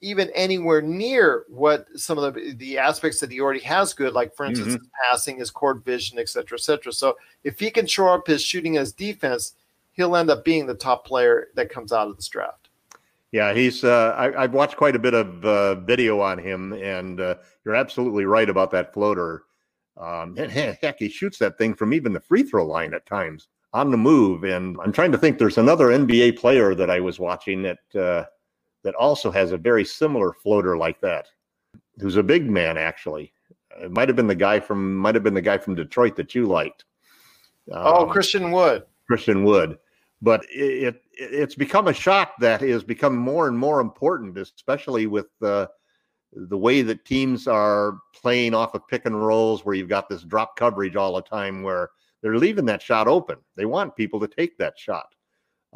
[0.00, 4.34] even anywhere near what some of the, the aspects that he already has good, like
[4.34, 4.78] for instance, Mhm.
[4.78, 6.92] his passing, his court vision, et cetera, et cetera.
[6.92, 9.54] So if he can shore up his shooting his defense,
[9.92, 12.68] he'll end up being the top player that comes out of this draft.
[13.32, 13.82] Yeah, he's.
[13.84, 17.74] Uh, I, I've watched quite a bit of uh, video on him, and uh, you're
[17.74, 19.44] absolutely right about that floater.
[19.96, 20.50] Um, and
[20.82, 23.96] heck, he shoots that thing from even the free throw line at times on the
[23.96, 24.44] move.
[24.44, 25.38] And I'm trying to think.
[25.38, 28.24] There's another NBA player that I was watching that uh,
[28.86, 31.26] that also has a very similar floater like that.
[31.98, 33.32] Who's a big man actually.
[33.82, 36.36] It might have been the guy from might have been the guy from Detroit that
[36.36, 36.84] you liked.
[37.72, 38.84] oh, Um, Christian Wood.
[39.08, 39.78] Christian Wood.
[40.22, 45.08] But it, it it's become a shot that has become more and more important, especially
[45.08, 45.68] with the
[46.32, 50.22] the way that teams are playing off of pick and rolls, where you've got this
[50.22, 51.90] drop coverage all the time, where
[52.22, 53.38] they're leaving that shot open.
[53.56, 55.15] They want people to take that shot.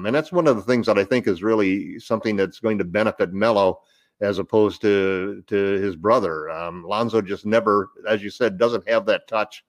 [0.01, 2.85] Mean, that's one of the things that I think is really something that's going to
[2.85, 3.81] benefit Melo
[4.21, 6.51] as opposed to to his brother.
[6.51, 9.65] Um, Lonzo just never, as you said, doesn't have that touch,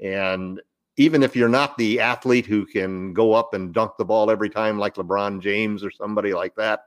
[0.00, 0.60] and
[0.96, 4.50] even if you're not the athlete who can go up and dunk the ball every
[4.50, 6.80] time like LeBron James or somebody like that,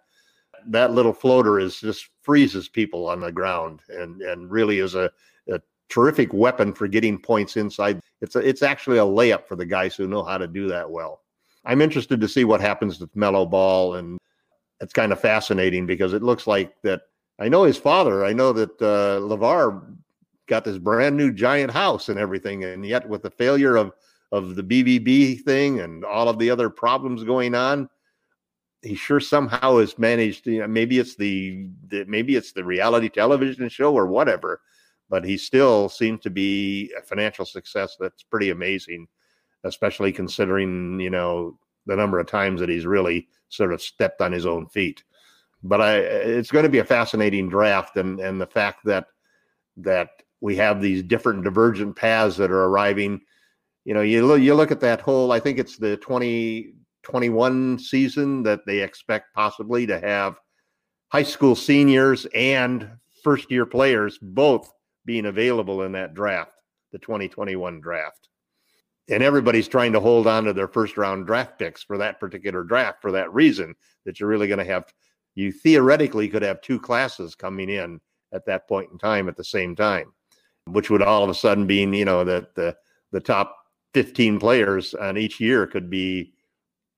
[0.67, 5.09] that little floater is just freezes people on the ground and and really is a,
[5.49, 7.99] a terrific weapon for getting points inside.
[8.21, 10.89] It's a, it's actually a layup for the guys who know how to do that
[10.89, 11.20] well.
[11.65, 14.17] I'm interested to see what happens with Melo Ball, and
[14.79, 17.01] it's kind of fascinating because it looks like that.
[17.39, 18.25] I know his father.
[18.25, 19.95] I know that uh, LaVar
[20.47, 23.93] got this brand new giant house and everything, and yet with the failure of
[24.31, 27.89] of the BBB thing and all of the other problems going on,
[28.81, 30.45] he sure somehow has managed.
[30.45, 34.61] To, you know, maybe it's the, the maybe it's the reality television show or whatever,
[35.09, 39.07] but he still seems to be a financial success that's pretty amazing,
[39.63, 44.31] especially considering you know the number of times that he's really sort of stepped on
[44.31, 45.03] his own feet.
[45.63, 49.07] But I, it's going to be a fascinating draft, and and the fact that
[49.77, 50.09] that
[50.41, 53.21] we have these different divergent paths that are arriving.
[53.85, 55.31] You know, you look you look at that whole.
[55.31, 60.35] I think it's the twenty 21 season that they expect possibly to have
[61.09, 62.89] high school seniors and
[63.23, 64.71] first year players both
[65.05, 66.53] being available in that draft,
[66.91, 68.29] the 2021 draft.
[69.11, 72.63] And everybody's trying to hold on to their first round draft picks for that particular
[72.63, 74.85] draft for that reason that you're really going to have
[75.35, 77.99] you theoretically could have two classes coming in
[78.31, 80.11] at that point in time at the same time,
[80.65, 82.75] which would all of a sudden mean, you know, that the
[83.11, 83.57] the top
[83.93, 86.33] 15 players on each year could be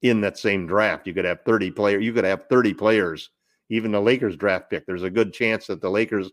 [0.04, 1.08] in that same draft.
[1.08, 3.32] You could have 30 players, you could have 30 players.
[3.69, 6.30] Even the Lakers draft pick, there's a good chance that the Lakers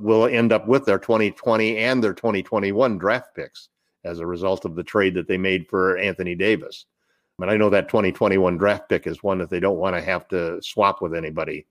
[0.00, 3.68] will end up with their 2020 and their 2021 draft picks
[4.04, 6.86] as a result of the trade that they made for Anthony Davis.
[7.38, 10.28] But I know that 2021 draft pick is one that they don't want to have
[10.28, 11.66] to swap with anybody,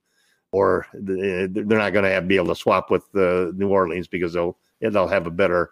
[0.51, 4.33] or they're not going to have, be able to swap with the New Orleans because
[4.33, 5.71] they'll they'll have a better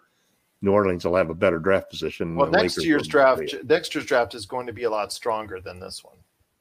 [0.60, 2.34] New Orleans will have a better draft position.
[2.34, 5.60] Well, next Lakers year's draft, next year's draft is going to be a lot stronger
[5.60, 6.16] than this one.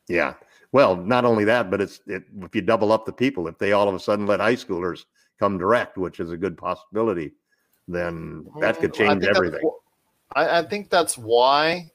[0.07, 0.35] Yeah.
[0.71, 3.71] Well, not only that, but it's it, if you double up the people, if they
[3.71, 5.05] all of a sudden let high schoolers
[5.39, 7.31] come direct, which is a good possibility,
[7.87, 9.61] then that mm, could change everything.
[10.35, 11.91] I, I think that's why,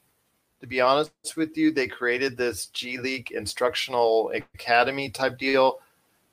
[0.60, 5.80] to be honest with you, they created this G League instructional academy type deal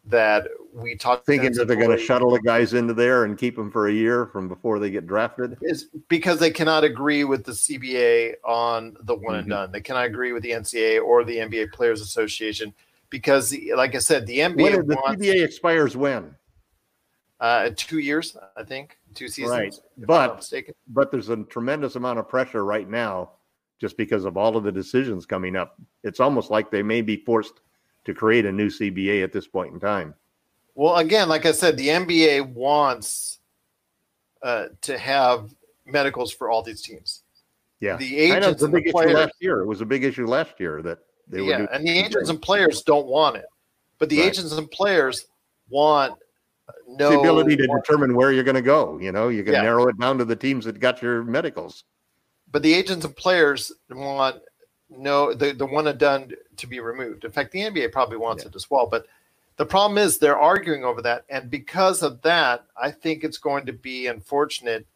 [0.05, 3.55] that we talked thinking that they're going to shuttle the guys into there and keep
[3.55, 7.43] them for a year from before they get drafted is because they cannot agree with
[7.43, 9.33] the CBA on the one mm-hmm.
[9.35, 9.71] and done.
[9.71, 12.73] They cannot agree with the NCAA or the NBA Players Association
[13.09, 16.35] because, like I said, the NBA when, the wants, CBA expires when?
[17.39, 19.49] Uh, two years, I think, two seasons.
[19.57, 19.75] Right,
[20.05, 20.51] but
[20.89, 23.31] but there's a tremendous amount of pressure right now,
[23.79, 25.79] just because of all of the decisions coming up.
[26.03, 27.61] It's almost like they may be forced
[28.05, 30.15] to create a new CBA at this point in time.
[30.75, 33.39] Well, again, like I said, the NBA wants
[34.41, 35.53] uh, to have
[35.85, 37.23] medicals for all these teams.
[37.79, 39.61] Yeah, the agents and the players last year.
[39.61, 40.99] It was a big issue last year that
[41.29, 43.45] they yeah, and the agents and players don't want it,
[43.97, 44.27] but the right.
[44.27, 45.27] agents and players
[45.69, 46.17] want
[46.87, 48.97] no the ability to determine where you're going to go.
[48.99, 49.61] You know, you can yeah.
[49.61, 51.83] narrow it down to the teams that got your medicals.
[52.51, 54.41] But the agents and players want
[54.89, 57.25] no the, the one and done to be removed.
[57.25, 58.49] In fact, the NBA probably wants yeah.
[58.49, 58.87] it as well.
[58.87, 59.05] But
[59.57, 61.25] the problem is they're arguing over that.
[61.29, 64.87] And because of that, I think it's going to be unfortunate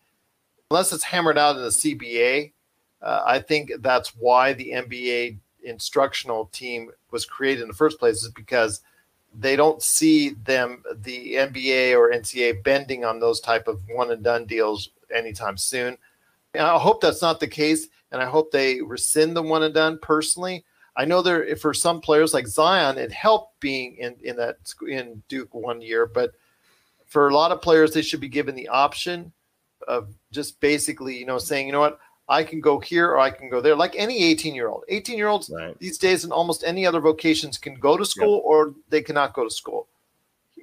[0.71, 2.51] unless it's hammered out in the CBA.
[3.01, 8.23] Uh, I think that's why the NBA instructional team was created in the first place,
[8.23, 8.81] is because
[9.33, 14.23] they don't see them, the NBA or NCAA, bending on those type of one and
[14.23, 15.97] done deals anytime soon.
[16.53, 19.73] And I hope that's not the case and I hope they rescind the one and
[19.73, 20.63] done personally.
[20.95, 25.23] I know there for some players like Zion, it helped being in in that in
[25.27, 26.33] Duke one year, but
[27.07, 29.33] for a lot of players, they should be given the option
[29.87, 33.29] of just basically, you know, saying, you know what, I can go here or I
[33.29, 34.83] can go there, like any 18 year old.
[34.87, 35.77] 18 year olds right.
[35.79, 38.43] these days in almost any other vocations can go to school yep.
[38.45, 39.87] or they cannot go to school.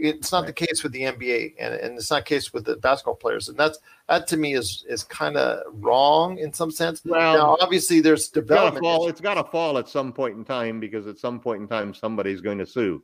[0.03, 0.47] It's not right.
[0.47, 3.51] the case with the NBA, and, and it's not the case with the basketball players,
[3.51, 7.03] and that's that to me is is kind of wrong in some sense.
[7.05, 8.83] Well, now, obviously, there's development.
[8.83, 11.69] Fall, it's got to fall at some point in time because at some point in
[11.69, 13.03] time somebody's going to sue,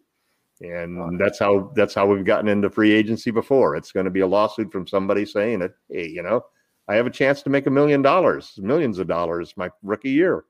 [0.62, 3.76] and that's how that's how we've gotten into free agency before.
[3.76, 6.46] It's going to be a lawsuit from somebody saying that, hey, you know,
[6.88, 10.44] I have a chance to make a million dollars, millions of dollars my rookie year.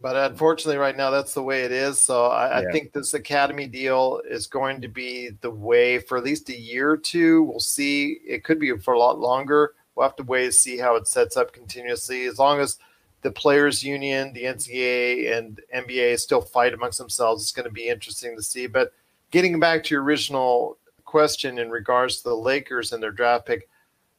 [0.00, 1.98] But unfortunately, right now, that's the way it is.
[1.98, 2.68] So I, yeah.
[2.68, 6.58] I, think this academy deal is going to be the way for at least a
[6.58, 7.42] year or two.
[7.42, 8.20] We'll see.
[8.24, 9.74] It could be for a lot longer.
[9.94, 12.26] We'll have to wait to see how it sets up continuously.
[12.26, 12.78] As long as
[13.22, 17.88] the players' union, the NCAA, and NBA still fight amongst themselves, it's going to be
[17.88, 18.68] interesting to see.
[18.68, 18.92] But
[19.32, 23.68] getting back to your original question in regards to the Lakers and their draft pick,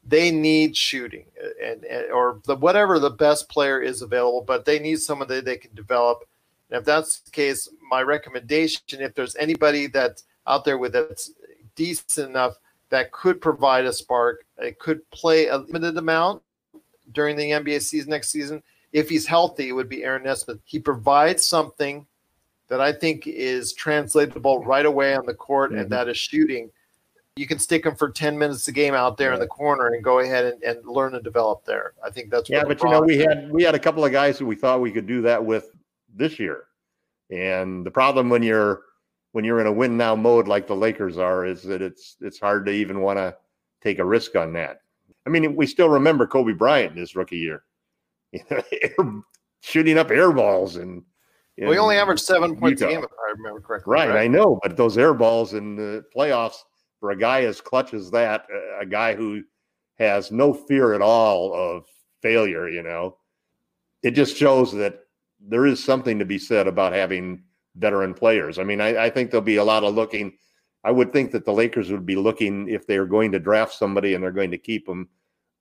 [0.10, 1.26] they need shooting
[1.64, 5.46] and, and, or the whatever the best player is available, but they need someone that
[5.46, 6.24] they can develop.
[6.70, 11.32] And if that's the case, my recommendation, if there's anybody that's out there with that's
[11.76, 12.56] decent enough
[12.90, 16.42] that could provide a spark, it could play a limited amount
[17.14, 20.60] during the NBA season next season, if he's healthy, it would be Aaron Nesmith.
[20.64, 22.06] He provides something
[22.68, 25.82] that I think is translatable right away on the court, Mhm.
[25.82, 26.72] and that is shooting.
[27.36, 30.04] You can stick him for 10 minutes a game out there in the corner and
[30.04, 31.94] go ahead and, and learn and develop there.
[32.04, 34.38] I think that's Yeah, but you know, we had we had a couple of guys
[34.38, 35.72] who we thought we could do that with
[36.14, 36.66] this year.
[37.32, 38.82] And the problem when you're
[39.32, 42.40] when you're in a win now mode like the Lakers are is that it's it's
[42.40, 43.36] hard to even want to
[43.82, 44.82] take a risk on that.
[45.26, 47.64] I mean, we still remember Kobe Bryant in his rookie year.
[48.32, 49.22] You know, air-
[49.62, 51.04] shooting up air balls and
[51.68, 52.92] we only averaged seven points Utah.
[52.92, 53.94] a game, if I remember correctly.
[53.94, 56.58] Right, I know, but those air balls in the playoffs
[57.00, 58.48] for a guy as clutch as that,
[58.80, 59.44] a- guy who
[59.98, 61.86] has no fear at all of
[62.22, 63.18] failure, you know,
[64.04, 65.00] it just shows that
[65.40, 67.44] there is something to be said about having
[67.76, 68.60] veteran players.
[68.60, 70.34] I mean, I, I think there'll be a lot of looking.
[70.84, 74.14] I would think that the Lakers would be looking if they're going to draft somebody
[74.14, 75.10] and they're going to keep them.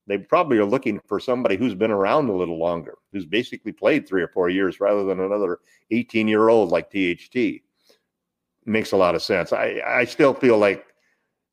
[0.06, 4.08] They probably are looking for somebody who's been around a little longer, who's basically played
[4.08, 5.58] three or four years rather than another
[5.90, 7.62] 18 year old like THT
[8.64, 9.52] makes a lot of sense.
[9.52, 10.84] I, I still feel like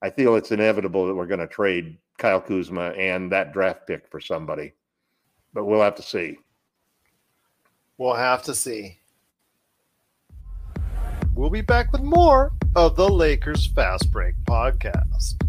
[0.06, 4.08] I feel it's inevitable that we're going to trade Kyle Kuzma and that draft pick
[4.08, 4.74] for somebody,
[5.51, 6.38] but we'll have to see.
[7.97, 8.99] We'll have to see.
[11.34, 15.41] We'll be back with more of the Lakers Fast Break podcast.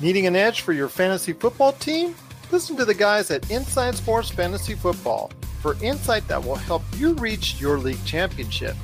[0.00, 2.14] Needing an edge for your fantasy football team?
[2.52, 5.32] Listen to the guys at Inside Sports Fantasy Football
[5.66, 8.76] for insight that will help you reach your league championship.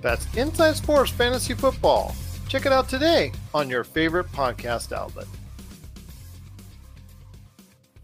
[0.00, 2.14] That's Inside Sports Fantasy Football.
[2.48, 5.26] Check it out today on your favorite podcast outlet.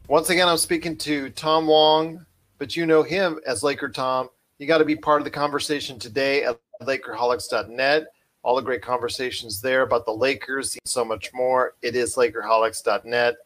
[0.09, 2.27] Once again, I'm speaking to Tom Wong,
[2.59, 4.29] but you know him as Laker Tom.
[4.59, 8.09] You got to be part of the conversation today at Lakerholics.net.
[8.43, 11.77] All the great conversations there about the Lakers, and so much more.
[11.81, 13.37] It is Lakerholics.net.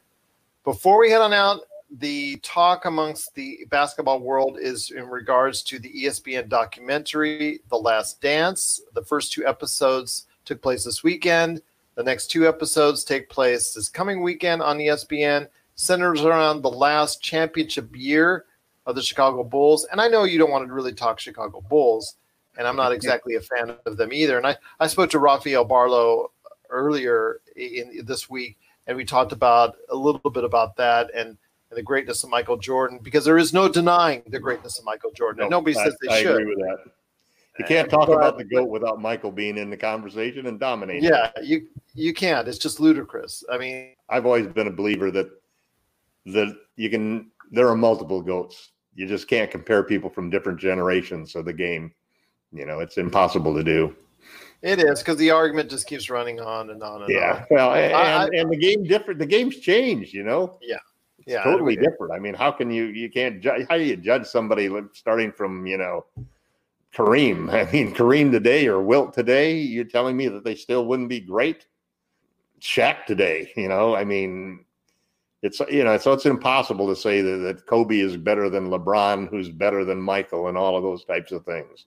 [0.65, 1.61] Before we head on out,
[1.99, 8.21] the talk amongst the basketball world is in regards to the ESPN documentary, The Last
[8.23, 8.81] Dance.
[8.95, 11.61] The first two episodes took place this weekend.
[11.95, 15.49] The next two episodes take place this coming weekend on ESPN.
[15.75, 18.47] Centers around the last championship year
[18.87, 19.87] of the Chicago Bulls.
[19.91, 22.17] And I know you don't want to really talk Chicago Bulls,
[22.57, 24.39] and I'm not exactly a fan of them either.
[24.39, 26.31] And I, I spoke to Rafael Barlow
[26.71, 31.37] earlier in this week, and we talked about a little bit about that and,
[31.73, 35.11] and the greatness of Michael Jordan because there is no denying the greatness of Michael
[35.13, 35.41] Jordan.
[35.45, 36.41] and nobody I, says they I should.
[36.43, 36.79] agree with that.
[37.59, 41.05] You can't talk But- about the goat without Michael being in the conversation and dominating.
[41.05, 42.47] Yeah, you you can't.
[42.47, 43.43] It's just ludicrous.
[43.51, 45.31] I mean, I've always been a believer that
[46.27, 47.31] that you can.
[47.51, 48.71] There are multiple goats.
[48.95, 51.93] You just can't compare people from different generations of the game.
[52.53, 53.97] You know, it's impossible to do.
[54.63, 57.39] it is because the argument just keeps running on and on and Yeah.
[57.41, 57.47] on.
[57.51, 59.19] Well, and, I- and the game different.
[59.19, 60.15] The game's changed.
[60.15, 60.59] You know.
[60.63, 60.79] Yeah.
[61.27, 62.13] It's Yeah, totally different.
[62.13, 63.67] I mean, how can you you can't judge?
[63.69, 66.05] How do you judge somebody starting from you know
[66.93, 67.53] Kareem?
[67.53, 69.57] I mean, Kareem today or Wilt today?
[69.59, 71.67] You're telling me that they still wouldn't be great?
[72.61, 73.95] Shaq today, you know?
[73.95, 74.65] I mean,
[75.43, 79.29] it's you know, so it's impossible to say that, that Kobe is better than LeBron,
[79.29, 81.87] who's better than Michael, and all of those types of things.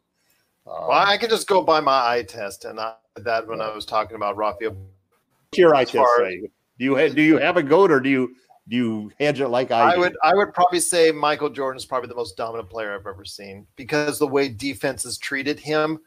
[0.68, 3.62] Um, Well, I can just go by my eye test, and I did that when
[3.62, 4.72] I was talking about Rafael.
[4.72, 6.42] what's your eye test say?
[6.78, 8.36] Do you ha- do you have a goat or do you
[8.68, 10.02] do you hedge it like I, I do?
[10.02, 13.26] would I would probably say Michael Jordan is probably the most dominant player I've ever
[13.26, 16.00] seen because the way defenses treated him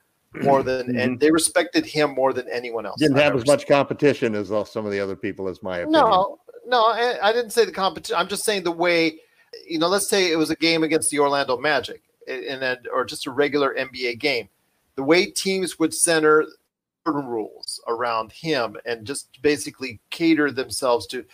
[0.42, 3.00] more than and they respected him more than anyone else.
[3.00, 5.78] Didn't I've have as much competition as all- some of the other people, as my
[5.78, 6.02] opinion.
[6.02, 8.16] No, no, I, I didn't say the competition.
[8.16, 9.18] I'm just saying the way,
[9.66, 13.04] you know, let's say it was a game against the Orlando Magic, and then or
[13.04, 14.48] just a regular NBA game.
[14.96, 16.44] The way teams would center
[17.06, 21.24] certain rules around him and just basically cater themselves to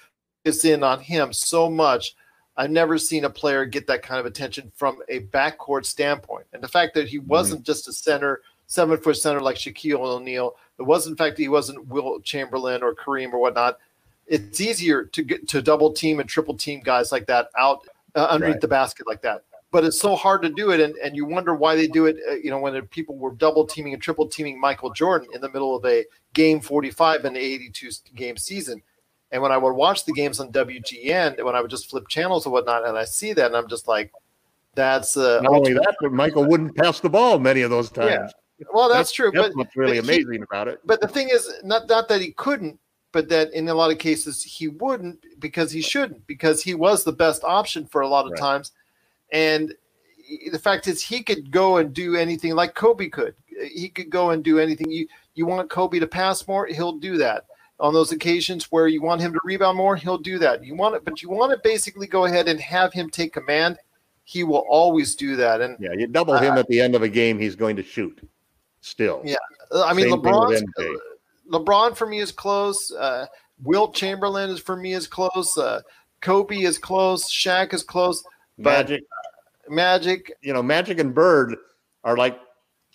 [0.45, 2.15] in on him so much.
[2.57, 6.47] I've never seen a player get that kind of attention from a backcourt standpoint.
[6.53, 10.55] And the fact that he wasn't just a center, seven foot center like Shaquille O'Neal,
[10.79, 13.79] it wasn't in fact he wasn't Wilt Chamberlain or Kareem or whatnot.
[14.27, 17.81] It's easier to get to double team and triple team guys like that out
[18.15, 18.61] uh, underneath Right.
[18.61, 19.43] the basket like that.
[19.73, 22.17] But it's so hard to do it, and, and you wonder why they do it.
[22.31, 25.41] Uh, you know, when the people were double teaming and triple teaming Michael Jordan in
[25.41, 28.81] the middle of a game 45 in the 82 game season.
[29.35, 32.47] And when I would watch the games on WGN, when I would just flip channels
[32.47, 34.13] and whatnot, and I see that, and I'm just like,
[34.77, 38.31] that's uh, Not only that, but Michael wouldn't pass the ball many of those times.
[38.61, 38.67] Yeah.
[38.73, 39.33] Well, that's, true.
[39.35, 40.79] That's but what's really but he- amazing about it.
[40.85, 42.79] but the thing is, not not that he couldn't,
[43.11, 47.03] but that in a lot of cases he wouldn't because he shouldn't because he was
[47.03, 48.41] the best option for a lot of Right.
[48.41, 48.71] times,
[49.33, 49.75] and
[50.53, 53.35] the fact is he could go and do anything like Kobe could.
[53.73, 54.89] He could go and do anything.
[54.93, 57.47] You you want Kobe to pass more, he'll do that.
[57.81, 60.65] On those occasions where you want him to rebound more, he'll do that.
[60.65, 63.79] You want it, but you want to basically go ahead and have him take command.
[64.25, 65.61] He will always do that.
[65.61, 67.83] And yeah, you double him uh, at the end of a game, he's going to
[67.83, 68.27] shoot.
[68.81, 69.37] Still, yeah.
[69.75, 70.63] I mean, LeBron.
[71.51, 72.93] LeBron for me is close.
[72.93, 73.27] Uh,
[73.63, 75.57] Wilt Chamberlain is for me is close.
[75.57, 75.81] Uh,
[76.21, 77.31] Kobe is close.
[77.31, 78.25] Shaq is close.
[78.57, 79.03] Magic,
[79.69, 80.33] Magic.
[80.43, 81.57] You know, Magic and Bird
[82.03, 82.39] are like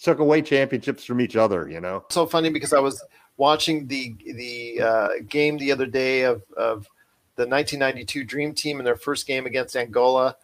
[0.01, 1.69] took away championships from each other.
[1.69, 3.03] You know, so funny because I was
[3.39, 6.87] watching the the uh, game the other day of of
[7.35, 10.35] the 1992 Dream Team in their first game against Angola,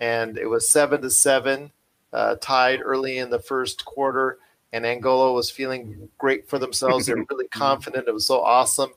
[0.00, 1.70] and it was seven to seven,
[2.12, 4.38] uh, tied early in the first quarter.
[4.72, 7.06] And Angola was feeling great for themselves.
[7.06, 8.08] They were really confident.
[8.08, 8.90] It was so awesome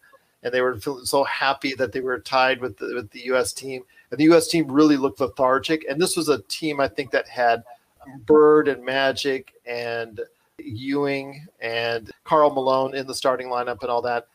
[0.43, 3.53] and they were feeling so happy that they were tied with the, with the U.S.
[3.53, 3.83] team.
[4.11, 4.47] And the U.S.
[4.47, 5.85] team really looked lethargic.
[5.89, 7.63] And this was a team I think that had
[8.25, 10.21] Bird and Magic and
[10.75, 14.27] Ewing and Karl Malone in the starting lineup and all that.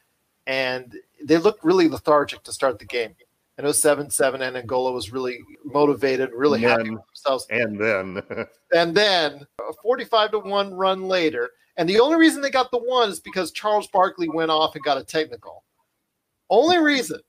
[0.46, 3.14] And they looked really lethargic to start the game.
[3.58, 7.46] And it was seven seven, and Angola was really motivated, really and happy with themselves.
[7.50, 8.22] And then,
[8.74, 12.78] and then, a forty-five to one run later, and the only reason they got the
[12.78, 15.64] one is because Charles Barkley went off and got a technical.
[16.48, 17.20] Only reason.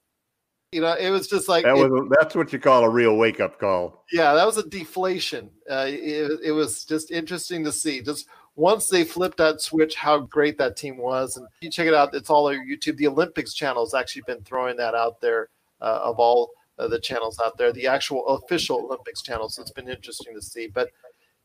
[0.74, 3.16] You know, it was just like that was it, that's what you call a real
[3.16, 4.04] wake up call.
[4.12, 5.52] Yeah, that was a deflation.
[5.70, 8.02] Uh, it, it was just interesting to see.
[8.02, 11.38] Just once they flipped that switch, how great that team was.
[11.38, 12.98] And you check it out; it's all over YouTube.
[12.98, 15.50] The Olympics channel has actually been throwing that out there
[15.82, 19.50] uh, of all uh, the channels out there, the actual official Olympics channel.
[19.50, 20.68] So it's been interesting to see.
[20.68, 20.90] But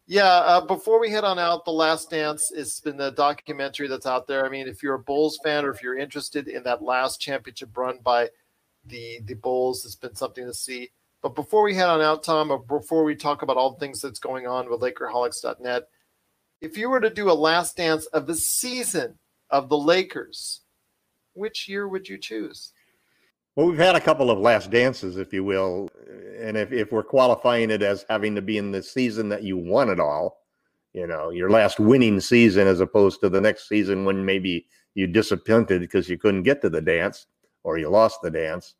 [0.06, 4.06] yeah, uh, before we head on out, The Last Dance has been a documentary that's
[4.06, 4.46] out there.
[4.46, 7.76] I mean, if you're a Bulls fan or if you're interested in that last championship
[7.76, 8.30] run by
[8.86, 10.90] the the Bulls, it's been something to see.
[11.20, 14.00] But before we head on out, Tom, or before we talk about all the things
[14.00, 15.82] that's going on with Lakerholics.net,
[16.60, 19.18] if you were to do a last dance of the season
[19.50, 20.62] of the Lakers,
[21.34, 22.72] which year would you choose?
[23.56, 25.88] Well, we've had a couple of last dances, if you will.
[26.40, 29.56] And if, if we're qualifying it as having to be in the season that you
[29.56, 30.38] won it all,
[30.92, 35.06] you know, your last winning season as opposed to the next season when maybe you
[35.06, 37.26] disappointed because you couldn't get to the dance
[37.64, 38.74] or you lost the dance.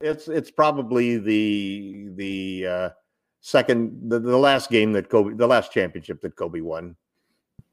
[0.00, 2.90] It's it's probably the the uh,
[3.42, 6.96] second the, the last game that Kobe the last championship that Kobe won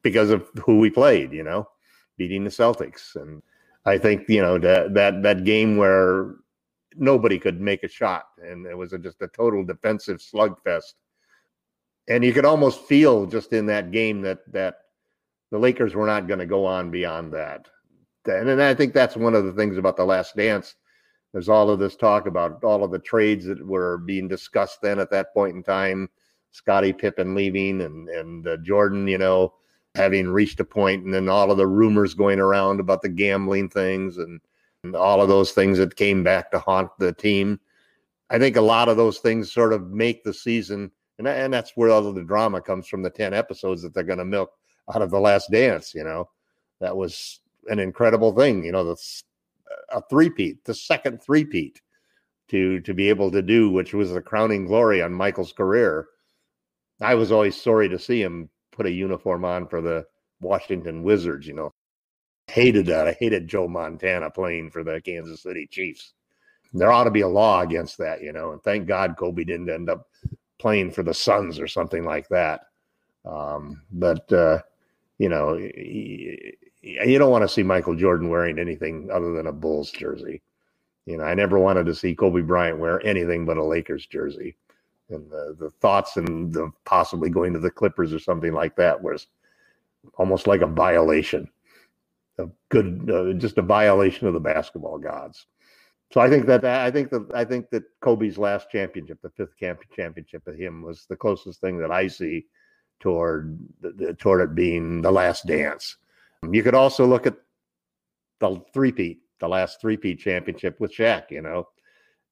[0.01, 1.67] because of who we played, you know,
[2.17, 3.41] beating the Celtics and
[3.85, 6.35] I think you know that that that game where
[6.95, 10.93] nobody could make a shot, and it was a, just a total defensive slugfest.
[12.07, 14.75] And you could almost feel just in that game that that
[15.51, 17.67] the Lakers were not going to go on beyond that.
[18.25, 20.75] And, and I think that's one of the things about the Last Dance.
[21.33, 24.99] There's all of this talk about all of the trades that were being discussed then
[24.99, 26.09] at that point in time.
[26.51, 29.53] Scottie Pippen leaving and and uh, Jordan, you know,
[29.95, 33.69] having reached a point and then all of the rumors going around about the gambling
[33.69, 34.39] things and,
[34.83, 37.59] and all of those things that came back to haunt the team.
[38.29, 41.71] I think a lot of those things sort of make the season, and, and that's
[41.75, 44.51] where all of the drama comes from the 10 episodes that they're going to milk
[44.93, 45.95] out of The Last Dance.
[45.95, 46.29] You know,
[46.79, 49.23] that was an incredible thing, you know, that's
[49.91, 51.81] a three-peat, the second three-peat
[52.49, 56.07] to, to be able to do, which was the crowning glory on Michael's career.
[57.01, 60.05] I was always sorry to see him put a uniform on for the
[60.41, 61.73] Washington Wizards, you know.
[62.47, 63.07] Hated that.
[63.07, 66.13] I hated Joe Montana playing for the Kansas City Chiefs.
[66.73, 68.53] There ought to be a law against that, you know.
[68.53, 70.07] And thank God Kobe didn't end up
[70.57, 72.61] playing for the Suns or something like that.
[73.25, 74.59] Um, but uh,
[75.19, 75.59] you know,
[76.81, 80.41] you don't want to see Michael Jordan wearing anything other than a Bulls jersey.
[81.05, 84.55] You know, I never wanted to see Kobe Bryant wear anything but a Lakers jersey
[85.09, 89.01] and the, the thoughts and the possibly going to the Clippers or something like that
[89.01, 89.27] was
[90.17, 91.49] almost like a violation
[92.37, 95.47] of good, uh, just a violation of the basketball gods.
[96.11, 99.55] So I think that I think that I think that Kobe's last championship, the fifth
[99.59, 102.47] camp championship of him, was the closest thing that I see
[102.99, 103.59] toward
[104.17, 105.97] toward it being the last dance.
[106.51, 107.35] You could also look at
[108.39, 111.31] the three-peat, the last three-peat championship with Shaq.
[111.31, 111.67] You know,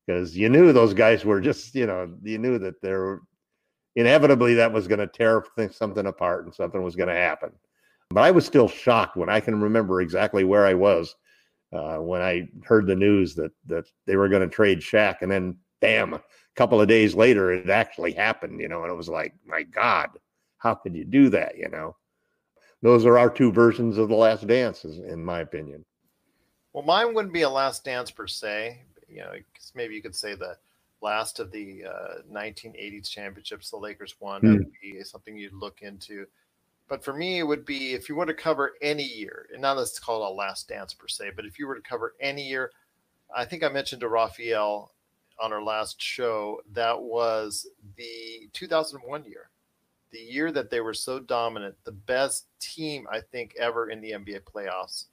[0.05, 3.21] because you knew those guys were just, you know, you knew that they're
[3.95, 7.51] inevitably that was going to tear something apart and something was going to happen.
[8.09, 11.15] But I was still shocked when I can remember exactly where I was
[11.73, 15.31] uh, when I heard the news that that they were going to trade Shaq, and
[15.31, 16.21] then bam, a
[16.55, 18.61] couple of days later, it actually happened.
[18.61, 20.09] You know, and it was like, my God,
[20.59, 21.57] how could you do that?
[21.57, 21.95] You know,
[22.81, 25.83] those are our two versions of the Last Dances, in my opinion.
[26.73, 29.31] Well, mine wouldn't be a Last Dance per se, you know,
[29.73, 30.57] maybe you could say the
[31.01, 34.41] last of the uh, 1980s championships the Lakers won.
[34.41, 34.43] Mm.
[34.43, 36.25] That would be something you'd look into.
[36.87, 39.75] But for me, it would be if you were to cover any year, and now
[39.75, 42.71] that's called a last dance per se, but if you were to cover any year,
[43.35, 44.93] I think I mentioned to Raphael
[45.39, 47.67] on our last show that was
[47.97, 49.49] the 2001 year,
[50.11, 54.11] the year that they were so dominant, the best team I think ever in the
[54.11, 55.05] NBA playoffs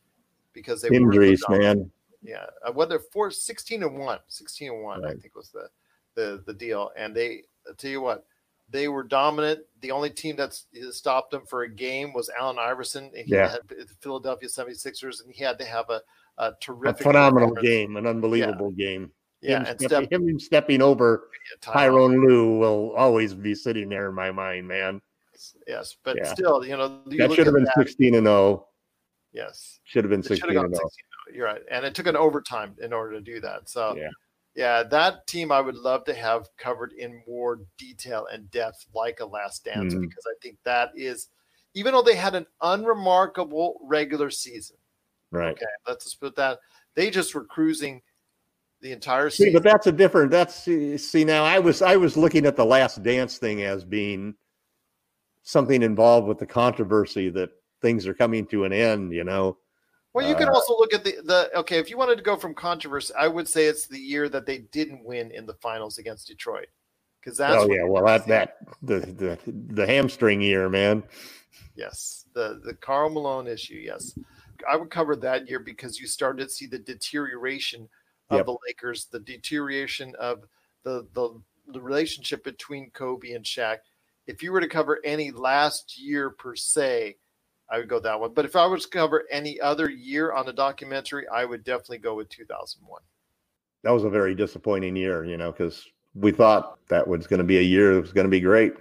[0.53, 1.91] because they injuries, were so man.
[2.23, 5.69] Yeah, uh, whether four, 16 and one, 16 and one, I think was the
[6.15, 6.91] the the deal.
[6.97, 8.25] And they, I'll tell you what,
[8.71, 9.61] they were dominant.
[9.83, 13.51] The only team that's stopped them for a game was Allen Iverson, and he Yeah.
[13.51, 16.01] had the Philadelphia 76ers, and he had to have a,
[16.39, 17.69] a A terrific, phenomenal performance.
[17.69, 19.13] game, an unbelievable game.
[19.45, 21.29] Yeah, him, and stepping, step him stepping over
[21.61, 25.03] Ty- Tyronn Lue will always be sitting there in my mind, man.
[25.67, 26.33] Yes, but Yeah.
[26.33, 28.69] still, you know, you That should have been that, 16 and 0.
[29.33, 30.89] Yes, Should have been 16 and 0.
[30.89, 31.37] 16.
[31.37, 33.69] You're right, and it took an overtime in order to do that.
[33.69, 34.11] So Yeah.
[34.55, 39.21] yeah, that team I would love to have covered in more detail and depth, like
[39.21, 40.03] a Last Dance, Mhm.
[40.03, 41.29] because I think that is,
[41.75, 44.77] even though they had an unremarkable regular season.
[45.33, 45.53] Right.
[45.53, 46.61] Okay, let's just put that.
[46.95, 48.03] They just were cruising
[48.85, 50.30] the entire See, but that's a different.
[50.30, 51.43] That's see now.
[51.43, 54.35] I was I was looking at the Last Dance thing as being
[55.43, 57.49] something involved with the controversy that
[57.80, 59.12] things are coming to an end.
[59.14, 59.57] You know,
[60.12, 61.78] Well, you can Uh, also look at the the okay.
[61.78, 64.59] If you wanted to go from controversy, I would say it's the year that they
[64.59, 66.68] didn't win in the finals against Detroit,
[67.22, 69.39] because that's oh yeah, well that that the the
[69.72, 71.03] the hamstring year, man.
[71.74, 73.76] yes, the the Karl Malone issue.
[73.82, 74.18] Yes,
[74.70, 77.89] I would cover that year because you started to see the deterioration
[78.31, 78.47] of Yep.
[78.47, 80.45] the Lakers, the deterioration of
[80.83, 83.79] the the the relationship between Kobe and Shaq.
[84.27, 87.16] If you were to cover any last year per se,
[87.70, 88.33] I would go that one.
[88.35, 91.99] But if I was to cover any other year on a documentary, I would definitely
[91.99, 93.03] go with 2001.
[93.83, 97.45] That was a very disappointing year, you know, because we thought that was going to
[97.45, 98.75] be a year that was going to be great,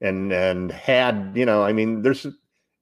[0.00, 2.26] and and had you know, I mean, there's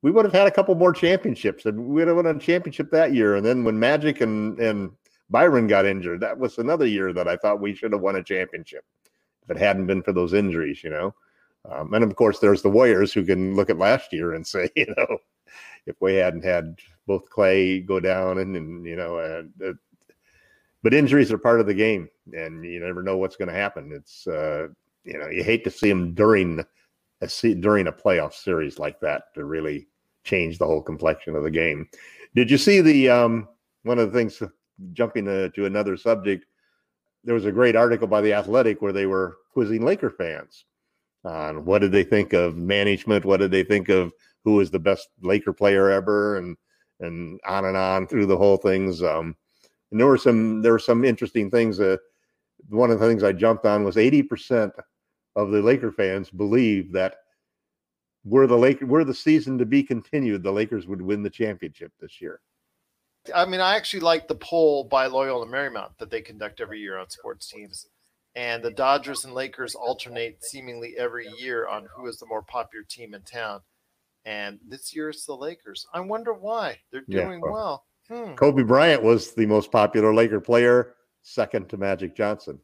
[0.02, 2.90] we would have had a couple more championships, and we would have won a championship
[2.90, 4.92] that year, and then when Magic and and
[5.30, 8.22] Byron got injured, that was another year that I thought we should have won a
[8.22, 8.84] championship
[9.42, 11.14] if it hadn't been for those injuries, you know.
[11.70, 14.70] Um, and of course, there's the Warriors who can look at last year and say,
[14.76, 15.18] you know,
[15.86, 19.72] if we hadn't had both Clay go down and, and you know, uh, uh,
[20.82, 23.90] but injuries are part of the game, and you never know what's going to happen.
[23.92, 24.68] It's uh,
[25.04, 26.64] you know, you hate to see them during
[27.20, 29.88] a se- during a playoff series like that to really
[30.24, 31.88] change the whole complexion of the game.
[32.34, 33.48] Did you see the um,
[33.84, 34.42] one of the things?
[34.92, 36.46] Jumping to, another subject,
[37.24, 40.64] there was a great article by the Athletic where they were quizzing Laker fans
[41.24, 44.12] on what did they think of management, what did they think of
[44.44, 46.56] who was the best Laker player ever, and
[47.00, 49.02] and on and on through the whole things.
[49.02, 49.36] Um,
[49.90, 51.80] and there were some there were some interesting things.
[51.80, 51.96] Uh,
[52.68, 54.72] one of the things I jumped on was eighty percent
[55.34, 57.16] of the Laker fans believe that
[58.24, 61.92] were the Laker were the season to be continued, the Lakers would win the championship
[62.00, 62.40] this year.
[63.34, 66.98] I mean, I actually like the poll by Loyola Marymount that they conduct every year
[66.98, 67.86] on sports teams.
[68.34, 72.84] And the Dodgers and Lakers alternate seemingly every year on who is the more popular
[72.86, 73.60] team in town.
[74.26, 75.86] And this year it's the Lakers.
[75.94, 76.78] I wonder why.
[76.90, 78.24] They're doing well, well.
[78.24, 78.34] Hmm.
[78.34, 82.58] Kobe Bryant was the most popular Laker player, second to Magic Johnson,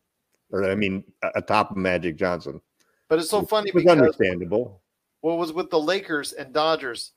[0.51, 1.05] or I mean,
[1.35, 2.61] atop of Magic Johnson.
[3.09, 4.83] But it's so funny It was because understandable.
[5.21, 7.13] what was with the Lakers and Dodgers,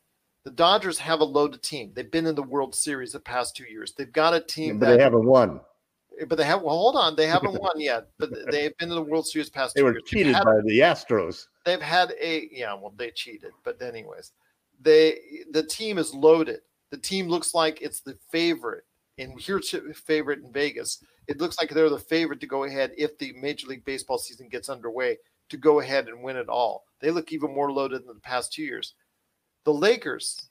[0.45, 1.91] the Dodgers have a loaded team.
[1.93, 3.91] They've been in the World Series the past two years.
[3.93, 5.59] They've got a team but that they haven't won.
[6.21, 8.95] Eh, but they have well hold on, they haven't won yet, but they've been in
[8.95, 10.03] the World Series past They two were years.
[10.05, 11.47] Cheated had- by the Astros.
[11.65, 14.31] they've had a yeah well they cheated but anyways
[14.81, 15.19] they
[15.51, 16.59] the team is loaded
[16.91, 18.83] the team looks like it's the favorite
[19.17, 23.17] and here's favorite in vegas it looks like they're the favorite to go ahead if
[23.17, 25.17] the major league baseball season gets underway
[25.49, 28.53] to go ahead and win it all they look even more loaded than the past
[28.53, 28.93] two years
[29.65, 30.49] the lakers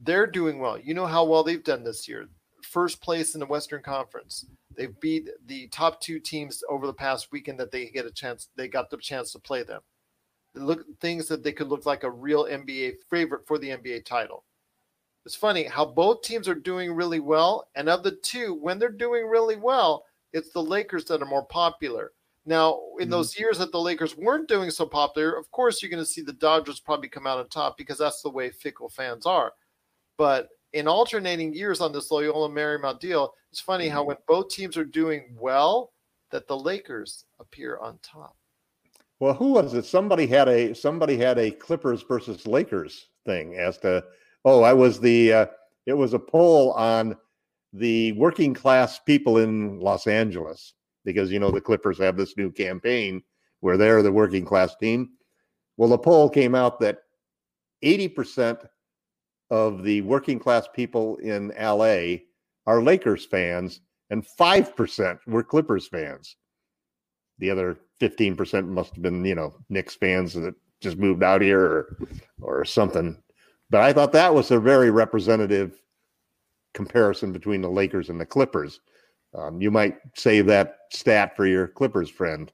[0.00, 2.26] they're doing well you know how well they've done this year
[2.62, 4.46] first place in the western conference
[4.76, 8.48] they've beat the top two teams over the past weekend that they get a chance
[8.56, 9.80] they got the chance to play them
[10.54, 14.44] look things that they could look like a real NBA favorite for the NBA title.
[15.26, 18.88] It's funny how both teams are doing really well, and of the two, when they're
[18.88, 22.12] doing really well, it's the Lakers that are more popular.
[22.46, 23.10] Now, in Mhm.
[23.12, 26.22] those years that the Lakers weren't doing so popular, of course, you're going to see
[26.22, 29.52] the Dodgers probably come out on top because that's the way fickle fans are.
[30.16, 34.76] But in alternating years on this Loyola Marymount deal, it's funny how when both teams
[34.76, 35.92] are doing well,
[36.30, 38.36] that the Lakers appear on top.
[39.18, 39.84] Well, who was it?
[39.84, 44.04] Somebody had a somebody had a Clippers versus Lakers thing as to
[44.44, 45.46] oh, I was the uh,
[45.86, 47.16] it was a poll on
[47.72, 50.74] the working class people in Los Angeles
[51.04, 53.22] because you know the Clippers have this new campaign
[53.60, 55.10] where they're the working class team.
[55.76, 56.98] Well, the poll came out that
[57.84, 58.66] 80%
[59.50, 62.18] of the working class people in LA
[62.66, 63.80] are Lakers fans
[64.10, 66.36] and 5% were Clippers fans.
[67.38, 71.64] The other 15% must have been, you know, Knicks fans that just moved out here
[71.64, 71.98] or,
[72.40, 73.16] or something.
[73.70, 75.82] But I thought that was a very representative
[76.74, 78.80] comparison between the Lakers and the Clippers.
[79.34, 82.50] Um, you might save that stat for your Clippers friend.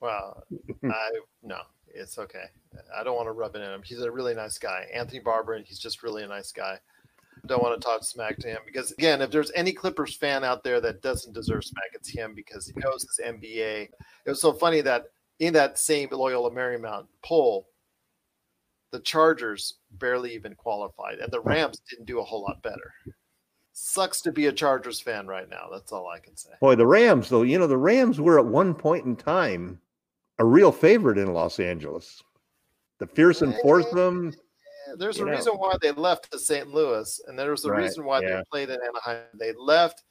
[0.00, 0.42] Well,
[0.84, 1.10] I
[1.42, 2.44] no, it's okay.
[2.96, 3.82] I don't want to rub it in him.
[3.84, 4.86] He's a really nice guy.
[4.92, 6.78] Anthony Barber, and he's just really a nice guy.
[7.46, 10.62] Don't want to talk smack to him because again, if there's any Clippers fan out
[10.62, 13.82] there that doesn't deserve smack, it's him because he knows his NBA.
[13.82, 13.90] It
[14.26, 15.06] was so funny that
[15.38, 17.66] in that same Loyola Marymount poll,
[18.92, 22.92] the Chargers barely even qualified, and the Rams didn't do a whole lot better.
[23.82, 25.68] Sucks to be a Chargers fan right now.
[25.72, 26.50] That's all I can say.
[26.60, 29.80] Boy, the Rams, though, you know, the Rams were at one point in time
[30.38, 32.22] a real favorite in Los Angeles.
[32.98, 34.34] The fierce fearsome foursome.
[34.98, 35.30] There's a know.
[35.30, 36.68] reason why they left to St.
[36.68, 37.82] Louis, and there was a right.
[37.82, 38.36] reason why yeah.
[38.36, 39.24] they played in Anaheim.
[39.32, 40.02] They left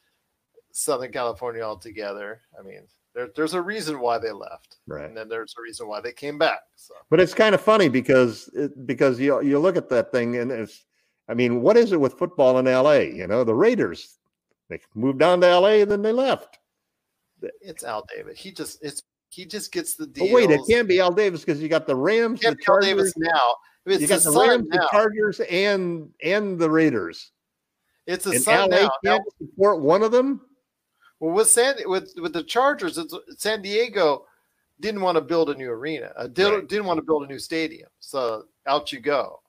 [0.71, 2.41] Southern California altogether.
[2.59, 5.05] I mean, there, there's a reason why they left, right?
[5.05, 6.61] And then there's a reason why they came back.
[6.75, 6.95] So.
[7.11, 10.51] But it's kind of funny because it, because you you look at that thing and
[10.51, 10.85] it's,
[11.29, 13.13] I mean, what is it with football in L.A.?
[13.13, 14.17] You know, the Raiders
[14.69, 15.81] they moved down to L.A.
[15.81, 16.59] and then they left.
[17.61, 18.39] It's Al Davis.
[18.39, 20.27] He just it's he just gets the deal.
[20.29, 23.55] Oh, wait, it can't be Al Davis because you got the Rams, the Chargers now.
[23.85, 24.81] you got the Rams, now.
[24.81, 27.31] the Chargers, and and the Raiders.
[28.07, 28.89] It's a and son LA now.
[29.05, 30.41] Can't now, support one of them.
[31.19, 32.99] Well, with San with with the Chargers,
[33.37, 34.25] San Diego
[34.79, 36.11] didn't want to build a new arena.
[36.15, 36.67] Uh, did, right.
[36.67, 37.89] Didn't want to build a new stadium.
[37.99, 39.41] So out you go.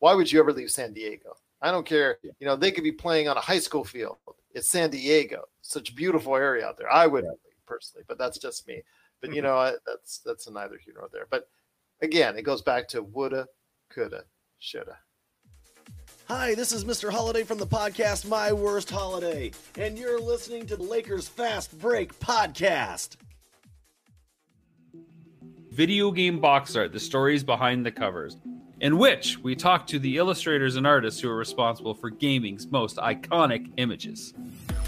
[0.00, 1.36] Why would you ever leave San Diego?
[1.62, 2.18] I don't care.
[2.22, 4.16] You know, they could be playing on a high school field.
[4.54, 5.44] It's San Diego.
[5.60, 6.90] Such a beautiful area out there.
[6.90, 7.52] I wouldn't yeah.
[7.66, 8.82] personally, but that's just me.
[9.20, 9.46] But you mm-hmm.
[9.46, 11.26] know, that's that's a neither here nor there.
[11.30, 11.48] But
[12.00, 13.46] again, it goes back to woulda,
[13.90, 14.24] coulda,
[14.58, 14.96] shoulda.
[16.28, 17.10] Hi, this is Mr.
[17.10, 22.18] Holiday from the podcast My Worst Holiday, and you're listening to the Lakers Fast Break
[22.20, 23.16] podcast.
[25.70, 28.36] Video game box art, the stories behind the covers,
[28.80, 32.96] in which we talk to the illustrators and artists who are responsible for gaming's most
[32.96, 34.34] iconic images.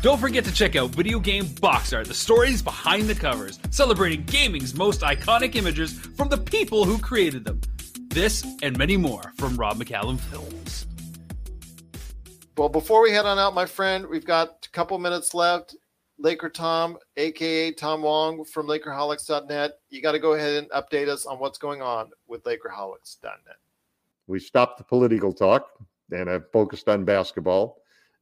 [0.00, 4.24] Don't forget to check out Video Game Box Art, the stories behind the covers, celebrating
[4.24, 7.60] gaming's most iconic images from the people who created them.
[8.08, 10.86] This and many more from Rob McCallum Films.
[12.56, 15.76] Well, before we head on out, my friend, we've got a couple minutes left.
[16.18, 19.72] Laker Tom, aka Tom Wong from Lakerholics.net.
[19.90, 23.61] You got to go ahead and update us on what's going on with Lakerholics.net.
[24.26, 25.68] We stopped the political talk
[26.12, 27.78] and I've focused on basketball.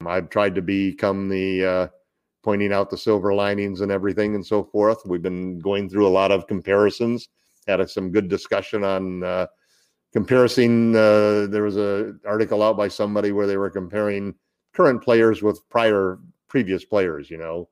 [0.06, 1.88] I've tried to become the uh,
[2.42, 5.02] pointing out the silver linings and everything and so forth.
[5.04, 7.28] We've been going through a lot of comparisons.
[7.66, 9.46] Had a, some good discussion on uh,
[10.12, 10.96] comparing.
[10.96, 14.34] Uh, there was a article out by somebody where they were comparing
[14.72, 17.30] current players with prior previous players.
[17.30, 17.68] You know,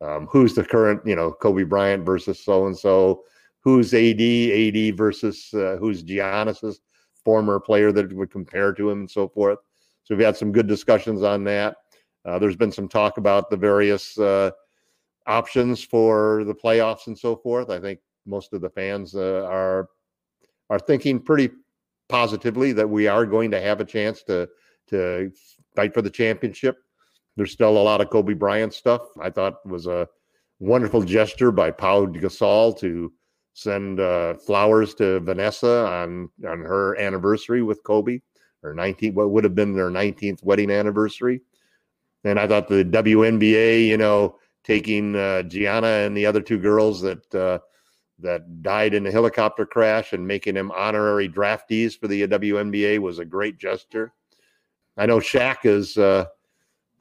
[0.00, 1.04] um, who's the current?
[1.04, 3.24] You know, Kobe Bryant versus so and so.
[3.60, 4.20] Who's AD?
[4.20, 6.80] AD versus uh, who's Giannis's
[7.24, 9.58] former player that would compare to him and so forth.
[10.04, 11.76] So we've had some good discussions on that.
[12.24, 14.50] Uh, there's been some talk about the various uh,
[15.26, 17.70] options for the playoffs and so forth.
[17.70, 19.88] I think most of the fans uh, are
[20.70, 21.50] are thinking pretty
[22.08, 24.48] positively that we are going to have a chance to
[24.88, 25.30] to
[25.74, 26.76] fight for the championship.
[27.36, 29.02] There's still a lot of Kobe Bryant stuff.
[29.20, 30.08] I thought was a
[30.60, 33.12] wonderful gesture by Paul Gasol to
[33.54, 38.20] send uh, flowers to Vanessa on on her anniversary with Kobe
[38.62, 41.40] or 19, what would have been their 19th wedding anniversary.
[42.24, 47.00] And I thought the WNBA, you know, taking uh, Gianna and the other two girls
[47.00, 47.58] that uh,
[48.20, 53.18] that died in the helicopter crash and making them honorary draftees for the WNBA was
[53.18, 54.12] a great gesture.
[54.96, 56.26] I know Shaq is uh,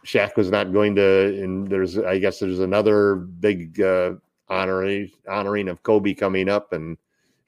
[0.06, 4.14] Shaq was not going to, and there's I guess there's another big uh,
[4.52, 6.98] honoring honoring of Kobe coming up, and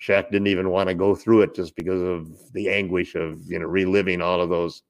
[0.01, 3.59] Shaq didn't even want to go through it just because of the anguish of you
[3.59, 4.81] know reliving all of those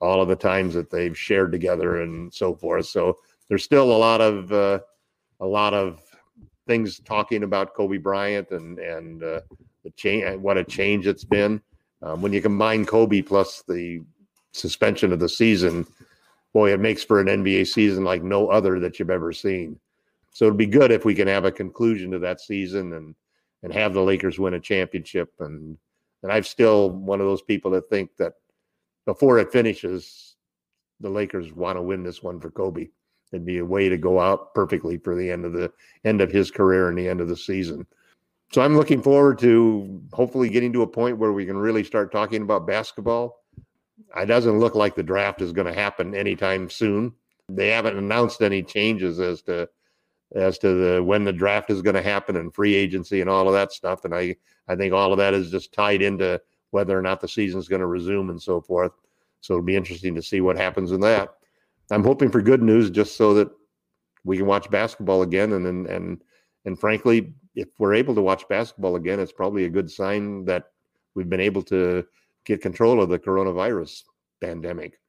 [0.00, 2.86] all of the times that they've shared together and so forth.
[2.86, 4.80] So there's still a lot of uh,
[5.40, 6.00] a lot of
[6.66, 9.40] things talking about Kobe Bryant and and uh,
[9.84, 11.60] the change what a change it's been
[12.02, 14.00] um, when you combine Kobe plus the
[14.52, 15.86] suspension of the season.
[16.54, 19.78] Boy, it makes for an NBA season like no other that you've ever seen.
[20.38, 23.16] So it'd be good if we can have a conclusion to that season and
[23.64, 25.32] and have the Lakers win a championship.
[25.40, 25.76] And
[26.22, 28.34] and I'm still one of those people that think that
[29.04, 30.36] before it finishes,
[31.00, 32.86] the Lakers want to win this one for Kobe.
[33.32, 35.72] It'd be a way to go out perfectly for the end of the
[36.04, 37.84] end of his career and the end of the season.
[38.52, 42.12] so I'm looking forward to hopefully getting to a point where we can really start
[42.12, 43.42] talking about basketball.
[44.16, 47.12] It doesn't look like the draft is going to happen anytime soon.
[47.48, 49.68] They haven't announced any changes as to
[50.34, 53.46] as to the when the draft is going to happen and free agency and all
[53.46, 54.04] of that stuff.
[54.04, 54.36] And I
[54.68, 57.68] I think all of that is just tied into whether or not the season is
[57.68, 58.92] going to resume and so forth.
[59.40, 61.34] So it'll be interesting to see what happens in that.
[61.90, 63.48] I'm hoping for good news just so that
[64.24, 66.22] we can watch basketball again and and and,
[66.64, 70.66] and frankly if we're able to watch basketball again, it's probably a good sign that
[71.14, 72.06] we've been able to
[72.44, 74.04] get control of the coronavirus
[74.40, 75.00] pandemic.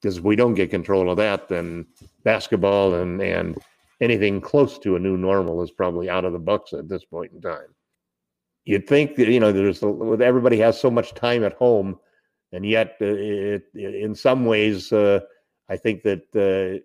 [0.00, 1.86] Because if we don't get control of that, then
[2.24, 3.56] basketball and and
[4.00, 7.32] anything close to a new normal is probably out of the books at this point
[7.32, 7.74] in time.
[8.64, 11.98] You'd think that you know there's everybody has so much time at home,
[12.52, 15.20] and yet uh, it, it, in some ways, uh,
[15.68, 16.82] I think that uh,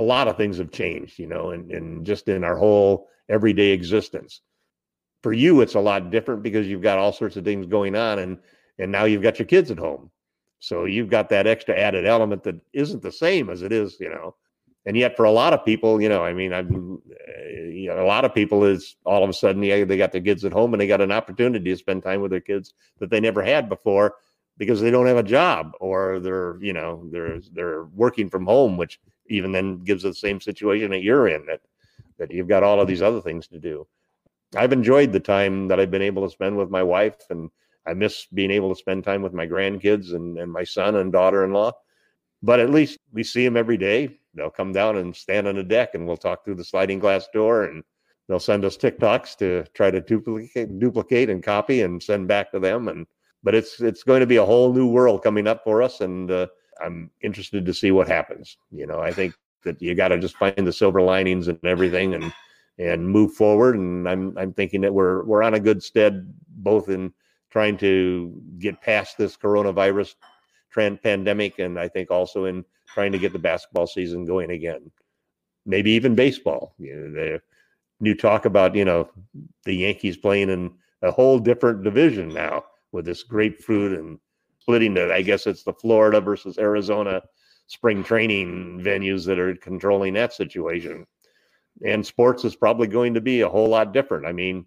[0.00, 1.18] a lot of things have changed.
[1.18, 4.40] You know, and, and just in our whole everyday existence.
[5.22, 8.18] For you, it's a lot different because you've got all sorts of things going on,
[8.18, 8.38] and
[8.78, 10.10] and now you've got your kids at home,
[10.58, 14.08] so you've got that extra added element that isn't the same as it is, you
[14.08, 14.34] know.
[14.86, 18.02] And yet, for a lot of people, you know, I mean, I'm, eh, you know,
[18.02, 20.52] a lot of people is all of a sudden, yeah, they got their kids at
[20.52, 23.42] home and they got an opportunity to spend time with their kids that they never
[23.42, 24.14] had before
[24.56, 28.76] because they don't have a job or they're, you know, they're they're working from home,
[28.76, 31.60] which even then gives the same situation that you're in that
[32.18, 33.86] that you've got all of these other things to do.
[34.56, 37.50] I've enjoyed the time that I've been able to spend with my wife, and
[37.86, 41.12] I miss being able to spend time with my grandkids and, and my son and
[41.12, 41.72] daughter in law.
[42.42, 44.19] But at least we see them every day.
[44.34, 47.28] They'll come down and stand on the deck, and we'll talk through the sliding glass
[47.32, 47.82] door, and
[48.28, 52.60] they'll send us TikToks to try to duplicate, duplicate and copy and send back to
[52.60, 52.88] them.
[52.88, 53.06] And
[53.42, 56.30] but it's it's going to be a whole new world coming up for us, and
[56.30, 56.46] uh,
[56.80, 58.56] I'm interested to see what happens.
[58.70, 62.14] You know, I think that you got to just find the silver linings and everything
[62.14, 62.32] and
[62.78, 66.88] and move forward and i'm i'm thinking that we're we're on a good stead both
[66.88, 67.12] in
[67.50, 70.14] trying to get past this coronavirus
[70.70, 72.64] trend pandemic and i think also in
[72.94, 74.90] trying to get the basketball season going again
[75.66, 77.40] maybe even baseball you know the
[78.00, 79.08] new talk about you know
[79.64, 80.70] the yankees playing in
[81.02, 82.62] a whole different division now
[82.92, 84.18] with this grapefruit and
[84.58, 87.22] splitting the i guess it's the florida versus arizona
[87.70, 91.06] spring training venues that are controlling that situation.
[91.86, 94.26] And sports is probably going to be a whole lot different.
[94.26, 94.66] I mean,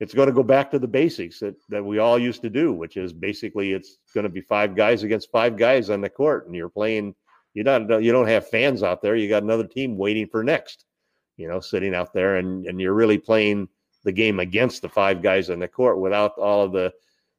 [0.00, 2.72] it's going to go back to the basics that, that we all used to do,
[2.72, 6.46] which is basically it's going to be five guys against five guys on the court,
[6.46, 7.14] and you're playing.
[7.56, 9.16] You don't you don't have fans out there.
[9.16, 10.84] You got another team waiting for next.
[11.38, 13.68] You know, sitting out there, and and you're really playing
[14.04, 16.92] the game against the five guys on the court without all of the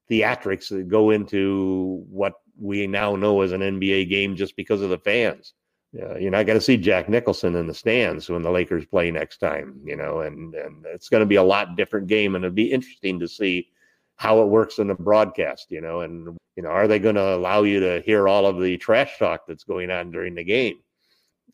[0.10, 4.90] theatrics that go into what we now know as an NBA game just because of
[4.90, 5.54] the fans.
[5.94, 9.38] You're not going to see Jack Nicholson in the stands when the Lakers play next
[9.38, 12.56] time, you know, and and it's going to be a lot different game, and it'll
[12.56, 13.70] be interesting to see
[14.18, 17.36] how it works in the broadcast, you know, and you know, are they going to
[17.36, 20.80] allow you to hear all of the trash talk that's going on during the game?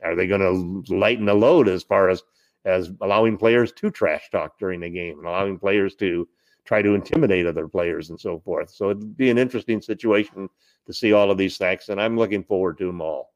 [0.01, 2.23] Are they going to lighten the load as far as
[2.65, 6.25] as allowing players to trash talk during the game and allowing players to
[6.63, 8.69] try to intimidate other players and so forth?
[8.69, 10.49] So it'd be an interesting situation
[10.87, 13.33] to see all of these things, and I'm looking forward to them all.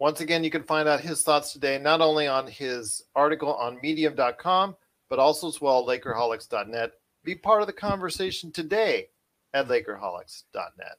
[0.00, 3.78] Once again, you can find out his thoughts today, not only on his article on
[3.82, 4.74] medium.com,
[5.08, 6.92] but also as well Lakerholics.net.
[7.24, 9.08] Be part of the conversation today
[9.52, 10.98] at Lakerholics.net.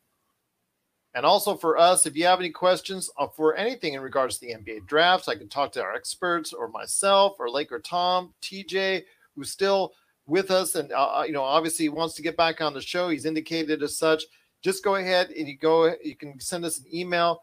[1.13, 4.45] And also for us, if you have any questions uh, for anything in regards to
[4.45, 9.03] the NBA drafts, I can talk to our experts or myself or Laker Tom, TJ,
[9.35, 9.93] who's still
[10.27, 13.09] with us and uh, uh, you know obviously wants to get back on the show.
[13.09, 14.23] He's indicated as such
[14.61, 17.41] just go ahead and you go you can send us an email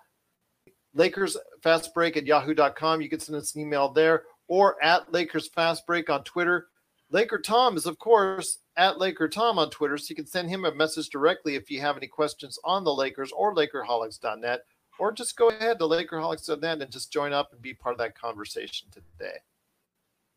[0.95, 5.49] lakers fast break at yahoo.com you can send us an email there or at lakers
[5.49, 6.69] fast break on twitter
[7.11, 10.65] laker tom is of course at laker tom on twitter so you can send him
[10.65, 14.61] a message directly if you have any questions on the lakers or lakerholics.net
[14.99, 18.19] or just go ahead to lakerholics.net and just join up and be part of that
[18.19, 19.37] conversation today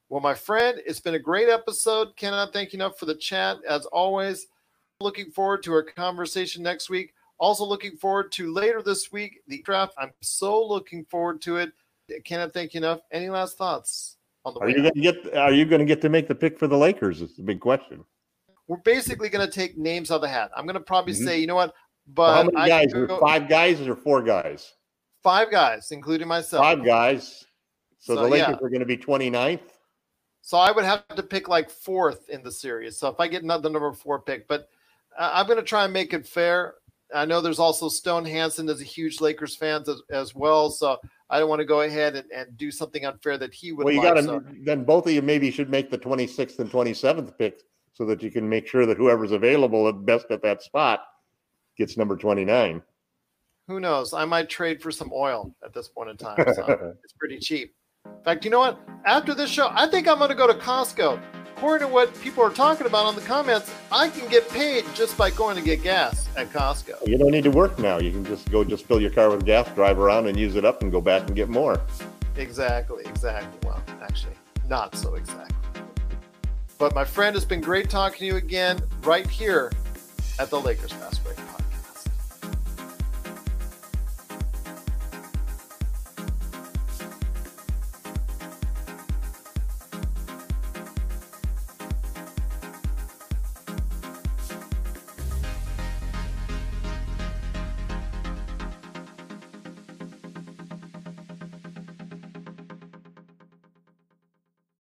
[0.10, 3.58] well my friend it's been a great episode cannot thank you enough for the chat
[3.68, 4.48] as always
[5.02, 7.16] Looking forward to our conversation next week.
[7.40, 9.96] Also, looking forward to later this week the draft.
[9.98, 11.72] I'm so looking forward to it.
[12.24, 13.00] Cannot thank you enough.
[13.12, 14.60] Any last thoughts on the?
[14.60, 15.38] Are you going to get?
[15.38, 17.22] Are you going to get to make the pick for the Lakers?
[17.22, 18.04] It's a big question.
[18.68, 20.52] We're basically going to take names out of the hat.
[20.56, 21.26] I'm going to probably mm-hmm.
[21.26, 21.74] say, you know what?
[22.08, 22.94] But how many guys?
[22.94, 24.74] Go, five guys or four guys?
[25.24, 26.64] Five guys, including myself.
[26.64, 27.46] Five guys.
[28.00, 28.66] So, so the Lakers yeah.
[28.66, 29.60] are going to be 29th.
[30.42, 32.98] So I would have to pick like fourth in the series.
[32.98, 34.68] So if I get another number four pick, but
[35.18, 36.76] I'm going to try and make it fair.
[37.14, 40.70] I know there's also Stone Hansen is a huge Lakers fan as, as well.
[40.70, 40.98] So
[41.30, 43.86] I don't want to go ahead and, and do something unfair that he would.
[43.86, 46.60] Well, you like, got to so- then both of you maybe should make the 26th
[46.60, 50.42] and 27th picks so that you can make sure that whoever's available at best at
[50.42, 51.02] that spot
[51.78, 52.82] gets number 29.
[53.68, 54.14] who knows?
[54.14, 56.38] I might trade for some oil at this point in time.
[56.54, 57.74] So it's pretty cheap.
[58.06, 58.80] In fact, you know what?
[59.06, 61.22] After this show, I think I'm going to go to Costco.
[61.62, 65.16] According to what people are talking about on the comments, I can get paid just
[65.16, 67.08] by going to get gas at Costco.
[67.08, 68.00] You don't need to work now.
[68.00, 70.66] You can just go just fill your car with gas, drive around and use it
[70.66, 71.80] up and go back and get more.
[72.36, 73.60] Exactly, exactly.
[73.64, 74.34] Well, actually,
[74.68, 75.56] not so exactly.
[76.80, 79.72] But my friend, it's been great talking to you again right here
[80.40, 81.61] at the Lakers Fast Break Podcast.